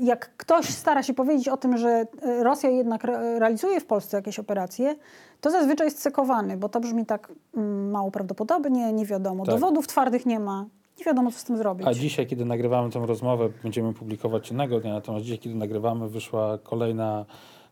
jak 0.01 0.37
ktoś 0.37 0.66
stara 0.66 1.03
się 1.03 1.14
powiedzieć 1.14 1.49
o 1.49 1.57
tym, 1.57 1.79
że 1.79 2.07
e, 2.23 2.44
Rosja 2.44 2.70
jednak 2.70 3.05
re- 3.05 3.38
realizuje 3.38 3.81
w 3.81 3.87
Polsce 3.87 4.16
jakieś 4.16 4.38
operacje, 4.38 4.97
to 5.40 5.51
zazwyczaj 5.51 5.87
jest 5.87 6.03
cekowany, 6.03 6.57
bo 6.57 6.68
to 6.68 6.81
brzmi 6.81 7.07
tak 7.07 7.33
mm, 7.57 7.90
mało 7.90 8.11
prawdopodobnie, 8.11 8.92
nie 8.92 9.07
wiadomo. 9.07 9.44
Tak. 9.44 9.55
Dowodów 9.55 9.87
twardych 9.87 10.27
nie 10.27 10.40
ma, 10.40 10.66
nie 10.99 11.05
wiadomo 11.05 11.33
co 11.33 11.38
z 11.38 11.44
tym 11.44 11.57
zrobić. 11.57 11.87
A 11.87 11.94
dzisiaj, 11.94 12.27
kiedy 12.27 12.44
nagrywamy 12.44 12.90
tę 12.90 13.07
rozmowę, 13.07 13.49
będziemy 13.62 13.94
publikować 13.94 14.51
innego 14.51 14.81
dnia, 14.81 14.92
natomiast 14.92 15.25
dzisiaj, 15.25 15.38
kiedy 15.38 15.55
nagrywamy, 15.55 16.09
wyszła 16.09 16.59
kolejna 16.59 17.25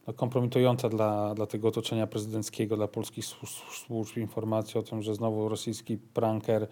no, 0.07 0.12
kompromitująca 0.12 0.88
dla, 0.88 1.35
dla 1.35 1.46
tego 1.46 1.68
otoczenia 1.68 2.07
prezydenckiego, 2.07 2.77
dla 2.77 2.88
polskich 2.88 3.25
służb, 3.25 3.55
służb 3.87 4.16
informacja 4.16 4.81
o 4.81 4.83
tym, 4.83 5.03
że 5.03 5.14
znowu 5.14 5.48
rosyjski 5.48 5.98
pranker 5.98 6.66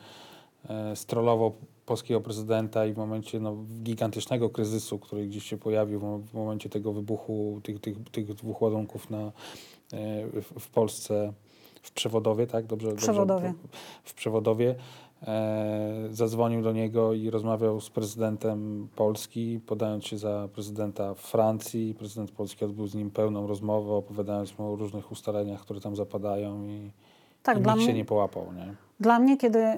e, 0.68 0.96
strollował 0.96 1.52
polskiego 1.90 2.20
prezydenta 2.20 2.86
i 2.86 2.92
w 2.92 2.96
momencie 2.96 3.40
no, 3.40 3.56
gigantycznego 3.82 4.50
kryzysu, 4.50 4.98
który 4.98 5.26
gdzieś 5.26 5.44
się 5.44 5.56
pojawił 5.56 6.00
w, 6.00 6.34
momencie 6.34 6.68
tego 6.68 6.92
wybuchu 6.92 7.60
tych, 7.62 7.80
tych, 7.80 7.96
tych 8.12 8.34
dwóch 8.34 8.62
ładunków 8.62 9.10
na, 9.10 9.18
e, 9.18 9.32
w, 10.26 10.60
w 10.60 10.68
Polsce 10.68 11.32
w 11.82 11.92
Przewodowie, 11.92 12.46
tak? 12.46 12.66
Dobrze, 12.66 12.94
Przewodowie. 12.94 13.48
Dobrze, 13.48 13.68
w 14.04 14.14
Przewodowie. 14.14 14.74
E, 15.22 16.08
zadzwonił 16.10 16.62
do 16.62 16.72
niego 16.72 17.14
i 17.14 17.30
rozmawiał 17.30 17.80
z 17.80 17.90
prezydentem 17.90 18.88
Polski, 18.96 19.60
podając 19.66 20.06
się 20.06 20.18
za 20.18 20.48
prezydenta 20.52 21.14
Francji. 21.14 21.94
Prezydent 21.94 22.30
Polski 22.30 22.64
odbył 22.64 22.86
z 22.86 22.94
nim 22.94 23.10
pełną 23.10 23.46
rozmowę, 23.46 23.92
opowiadając 23.92 24.58
mu 24.58 24.72
o 24.72 24.76
różnych 24.76 25.12
ustaleniach, 25.12 25.60
które 25.60 25.80
tam 25.80 25.96
zapadają 25.96 26.66
i, 26.66 26.90
tak, 27.42 27.58
i 27.58 27.60
dla 27.60 27.74
nikt 27.74 27.86
się 27.86 27.92
nie 27.92 28.04
połapał. 28.04 28.52
Nie? 28.52 28.74
Dla 29.00 29.18
mnie, 29.18 29.36
kiedy 29.36 29.58
y, 29.58 29.76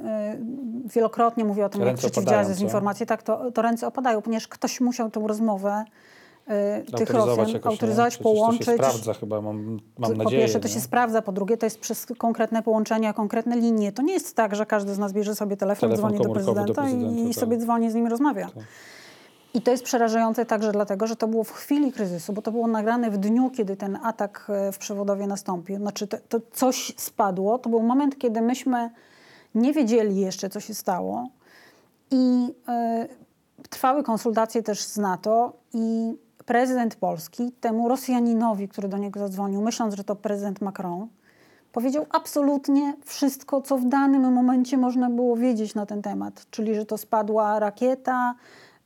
wielokrotnie 0.95 1.45
mówię 1.45 1.67
o 1.67 1.69
tym, 1.69 1.81
jak 1.81 1.89
Ręce 1.89 2.01
przeciwdziałać 2.01 2.29
opadają, 2.29 2.55
co? 2.55 2.55
dezinformacji, 2.55 3.07
tak, 3.07 3.23
to, 3.23 3.51
to 3.51 3.63
ręce 3.63 3.87
opadają, 3.87 4.23
ponieważ 4.23 4.49
ktoś 4.49 4.81
musiał 4.81 5.11
tę 5.11 5.21
rozmowę 5.27 5.85
y, 6.89 6.93
tych 6.97 7.11
Rosjan 7.11 7.47
nie? 7.47 7.65
autoryzować, 7.65 8.13
Przecież 8.13 8.19
połączyć. 8.23 8.67
To 8.67 8.73
się 8.73 8.77
sprawdza 8.77 9.15
chyba, 9.15 9.41
mam, 9.41 9.81
mam 9.99 10.11
nadzieję. 10.11 10.25
Po 10.25 10.31
pierwsze, 10.31 10.61
to 10.61 10.69
nie? 10.69 10.75
się 10.75 10.81
sprawdza, 10.81 11.23
po 11.23 11.33
drugie, 11.33 11.57
to 11.57 11.67
jest 11.67 11.81
przez 11.81 12.07
konkretne 12.19 12.63
połączenia, 12.63 13.13
konkretne 13.13 13.57
linie. 13.57 13.93
To 13.93 14.03
nie 14.03 14.13
jest 14.13 14.37
tak, 14.37 14.55
że 14.55 14.67
każdy 14.67 14.95
z 14.95 14.99
nas 14.99 15.13
bierze 15.13 15.35
sobie 15.35 15.57
telefon, 15.57 15.91
Telefon 15.91 16.11
dzwoni 16.11 16.19
do 16.19 16.25
komórkowy 16.25 16.61
do 16.61 16.75
prezydenta, 16.75 16.83
prezydenta, 16.83 17.31
i 17.31 17.35
tak. 17.35 17.41
sobie 17.41 17.57
dzwoni, 17.57 17.91
z 17.91 17.95
nim 17.95 18.07
rozmawia. 18.07 18.47
Tak. 18.47 18.65
I 19.55 19.63
to 19.63 19.71
jest 19.71 19.85
przerażające 19.85 20.47
także 20.47 20.73
dlatego, 20.73 21.07
że 21.07 21.17
to 21.17 21.29
było 21.29 21.45
w 21.45 21.53
chwili 21.53 21.93
kryzysu, 21.93 22.33
bo 22.33 22.43
to 22.43 22.53
było 22.53 22.67
nagrane 22.67 23.11
w 23.11 23.19
dniu, 23.19 23.51
kiedy 23.51 23.77
ten 23.77 23.99
atak 24.03 24.47
e, 24.49 24.73
w 24.73 24.79
przewodowie 24.79 25.27
nastąpił. 25.27 25.77
Znaczy, 25.77 26.07
to, 26.07 26.17
to 26.29 26.41
coś 26.53 26.95
spadło. 26.97 27.59
To 27.59 27.71
był 27.71 27.83
moment, 27.83 28.19
kiedy 28.19 28.43
myśmy 28.43 28.91
nie 29.55 29.73
wiedzieli 29.73 30.21
jeszcze, 30.21 30.51
co 30.51 30.61
się 30.61 30.75
stało. 30.75 31.29
I 32.11 32.55
e, 32.69 33.09
trwały 33.71 34.03
konsultacje 34.03 34.63
też 34.63 34.83
z 34.83 34.97
NATO 34.97 35.53
i 35.75 36.17
prezydent 36.47 36.95
Polski 36.95 37.53
temu 37.53 37.89
Rosjaninowi, 37.89 38.69
który 38.69 38.89
do 38.89 38.99
niego 38.99 39.21
zadzwonił, 39.21 39.63
myśląc, 39.63 39.95
że 39.95 40.05
to 40.05 40.17
prezydent 40.17 40.61
Macron, 40.61 41.09
powiedział 41.73 42.07
absolutnie 42.11 42.97
wszystko, 43.05 43.61
co 43.61 43.79
w 43.79 43.85
danym 43.85 44.33
momencie 44.33 44.77
można 44.77 45.11
było 45.11 45.37
wiedzieć 45.37 45.75
na 45.75 45.87
ten 45.87 46.03
temat. 46.03 46.47
Czyli, 46.51 46.75
że 46.75 46.87
to 46.87 46.99
spadła 46.99 47.59
rakieta, 47.59 48.35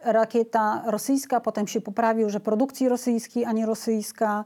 rakieta 0.00 0.82
rosyjska, 0.87 1.40
potem 1.40 1.66
się 1.66 1.80
poprawił, 1.80 2.30
że 2.30 2.40
produkcji 2.40 2.88
rosyjskiej, 2.88 3.44
a 3.44 3.52
nie 3.52 3.66
rosyjska, 3.66 4.44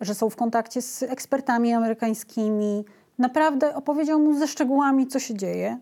że 0.00 0.14
są 0.14 0.30
w 0.30 0.36
kontakcie 0.36 0.82
z 0.82 1.02
ekspertami 1.02 1.72
amerykańskimi. 1.72 2.84
Naprawdę 3.18 3.74
opowiedział 3.74 4.20
mu 4.20 4.34
ze 4.34 4.48
szczegółami, 4.48 5.06
co 5.06 5.18
się 5.18 5.34
dzieje. 5.34 5.78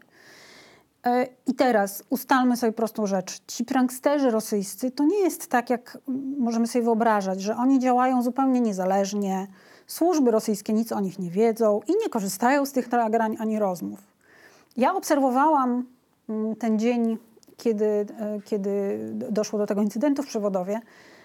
E, 1.07 1.27
I 1.47 1.55
teraz 1.55 2.05
ustalmy 2.11 2.57
sobie 2.57 2.73
prostą 2.73 3.07
rzecz. 3.07 3.41
Ci 3.47 3.65
pranksterzy 3.65 4.31
rosyjscy 4.31 4.91
to 4.91 5.05
nie 5.05 5.19
jest 5.19 5.47
tak, 5.47 5.71
jak 5.71 5.99
możemy 6.39 6.67
sobie 6.67 6.85
wyobrażać, 6.85 7.41
że 7.41 7.57
oni 7.57 7.79
działają 7.79 8.23
zupełnie 8.23 8.61
niezależnie. 8.61 9.47
Służby 9.87 10.31
rosyjskie 10.31 10.73
nic 10.73 10.93
o 10.93 11.01
nich 11.01 11.19
nie 11.19 11.31
wiedzą 11.31 11.81
i 11.87 11.93
nie 12.03 12.09
korzystają 12.09 12.67
z 12.67 12.73
tych 12.73 12.93
nagrań 12.93 13.37
ani 13.41 13.59
rozmów. 13.59 14.01
Ja 14.77 14.95
obserwowałam 14.95 15.87
mm, 16.29 16.57
ten 16.57 16.79
dzień 16.79 17.19
kiedy, 17.59 17.85
e, 17.85 18.07
kiedy 18.45 18.99
doszło 19.31 19.59
do 19.59 19.67
tego 19.67 19.83
incydentu 19.83 20.23
w 20.23 20.27
Przewodowie, 20.27 20.81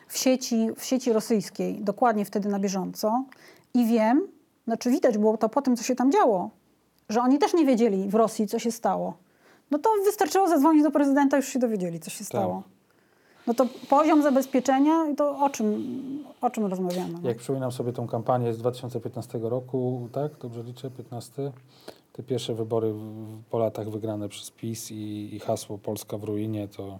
w 0.07 0.17
sieci, 0.17 0.67
w 0.77 0.85
sieci 0.85 1.13
rosyjskiej, 1.13 1.79
dokładnie 1.81 2.25
wtedy 2.25 2.49
na 2.49 2.59
bieżąco. 2.59 3.23
I 3.73 3.85
wiem, 3.85 4.27
znaczy 4.65 4.89
widać 4.89 5.17
było 5.17 5.37
to 5.37 5.49
po 5.49 5.61
tym, 5.61 5.75
co 5.75 5.83
się 5.83 5.95
tam 5.95 6.11
działo, 6.11 6.49
że 7.09 7.21
oni 7.21 7.39
też 7.39 7.53
nie 7.53 7.65
wiedzieli 7.65 8.09
w 8.09 8.15
Rosji, 8.15 8.47
co 8.47 8.59
się 8.59 8.71
stało. 8.71 9.17
No 9.71 9.79
to 9.79 9.89
wystarczyło 10.05 10.47
zadzwonić 10.47 10.83
do 10.83 10.91
prezydenta, 10.91 11.37
już 11.37 11.47
się 11.47 11.59
dowiedzieli, 11.59 11.99
co 11.99 12.09
się 12.09 12.23
stało. 12.23 12.63
No 13.47 13.53
to 13.53 13.65
poziom 13.89 14.23
zabezpieczenia, 14.23 15.15
to 15.17 15.39
o 15.45 15.49
czym, 15.49 15.83
o 16.41 16.49
czym 16.49 16.65
rozmawiamy? 16.65 17.13
no? 17.21 17.29
Jak 17.29 17.37
przypominam 17.37 17.71
sobie 17.71 17.93
tą 17.93 18.07
kampanię 18.07 18.53
z 18.53 18.57
2015 18.57 19.39
roku, 19.41 20.09
tak? 20.11 20.37
Dobrze 20.37 20.63
liczę? 20.63 20.91
15? 20.91 21.51
Te 22.13 22.23
pierwsze 22.23 22.53
wybory 22.53 22.93
po 23.49 23.57
latach 23.57 23.89
wygrane 23.89 24.29
przez 24.29 24.51
PiS 24.51 24.91
i, 24.91 25.35
i 25.35 25.39
hasło 25.39 25.77
Polska 25.77 26.17
w 26.17 26.23
ruinie, 26.23 26.67
to 26.67 26.99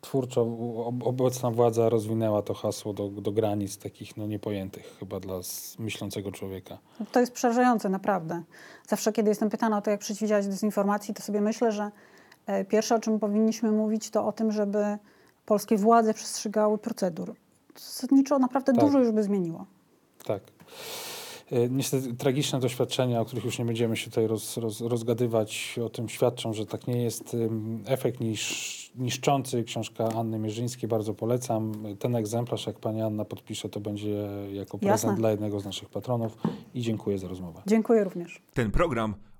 twórczo 0.00 0.42
ob- 0.86 1.06
obecna 1.06 1.50
władza 1.50 1.88
rozwinęła 1.88 2.42
to 2.42 2.54
hasło 2.54 2.92
do, 2.92 3.08
do 3.08 3.32
granic 3.32 3.78
takich 3.78 4.16
no, 4.16 4.26
niepojętych 4.26 4.96
chyba 4.98 5.20
dla 5.20 5.34
myślącego 5.78 6.32
człowieka. 6.32 6.78
To 7.12 7.20
jest 7.20 7.32
przerażające, 7.32 7.88
naprawdę. 7.88 8.42
Zawsze, 8.88 9.12
kiedy 9.12 9.28
jestem 9.28 9.50
pytana 9.50 9.78
o 9.78 9.82
to, 9.82 9.90
jak 9.90 10.00
przeciwdziałać 10.00 10.46
dezinformacji, 10.46 11.14
to 11.14 11.22
sobie 11.22 11.40
myślę, 11.40 11.72
że 11.72 11.90
pierwsze, 12.68 12.94
o 12.94 12.98
czym 12.98 13.18
powinniśmy 13.18 13.72
mówić, 13.72 14.10
to 14.10 14.26
o 14.26 14.32
tym, 14.32 14.52
żeby 14.52 14.98
polskie 15.46 15.76
władze 15.76 16.14
przestrzegały 16.14 16.78
procedur. 16.78 17.34
Zasadniczo 17.76 18.38
naprawdę 18.38 18.72
Tak. 18.72 18.84
dużo 18.84 18.98
już 18.98 19.10
by 19.12 19.22
zmieniło. 19.22 19.66
Tak. 20.24 20.42
E, 21.52 21.68
Niestety 21.68 22.14
tragiczne 22.14 22.60
doświadczenia, 22.60 23.20
o 23.20 23.24
których 23.24 23.44
już 23.44 23.58
nie 23.58 23.64
będziemy 23.64 23.96
się 23.96 24.10
tutaj 24.10 24.26
roz, 24.26 24.56
roz, 24.56 24.80
rozgadywać, 24.80 25.78
o 25.84 25.88
tym 25.88 26.08
świadczą, 26.08 26.52
że 26.52 26.66
tak 26.66 26.86
nie 26.86 27.02
jest. 27.02 27.36
Efekt 27.86 28.20
nisz, 28.20 28.92
niszczący, 28.96 29.64
książka 29.64 30.04
Anny 30.08 30.38
Mierzyńskiej, 30.38 30.88
bardzo 30.88 31.14
polecam. 31.14 31.72
Ten 31.98 32.16
egzemplarz, 32.16 32.66
jak 32.66 32.78
pani 32.78 33.02
Anna 33.02 33.24
podpisze, 33.24 33.68
to 33.68 33.80
będzie 33.80 34.28
jako 34.52 34.78
prezent 34.78 35.02
Jasne. 35.02 35.16
dla 35.16 35.30
jednego 35.30 35.60
z 35.60 35.64
naszych 35.64 35.88
patronów 35.88 36.36
i 36.74 36.80
dziękuję 36.82 37.18
za 37.18 37.28
rozmowę. 37.28 37.62
Dziękuję 37.66 38.04
również. 38.04 38.42
Ten 38.54 38.70
program 38.70 39.14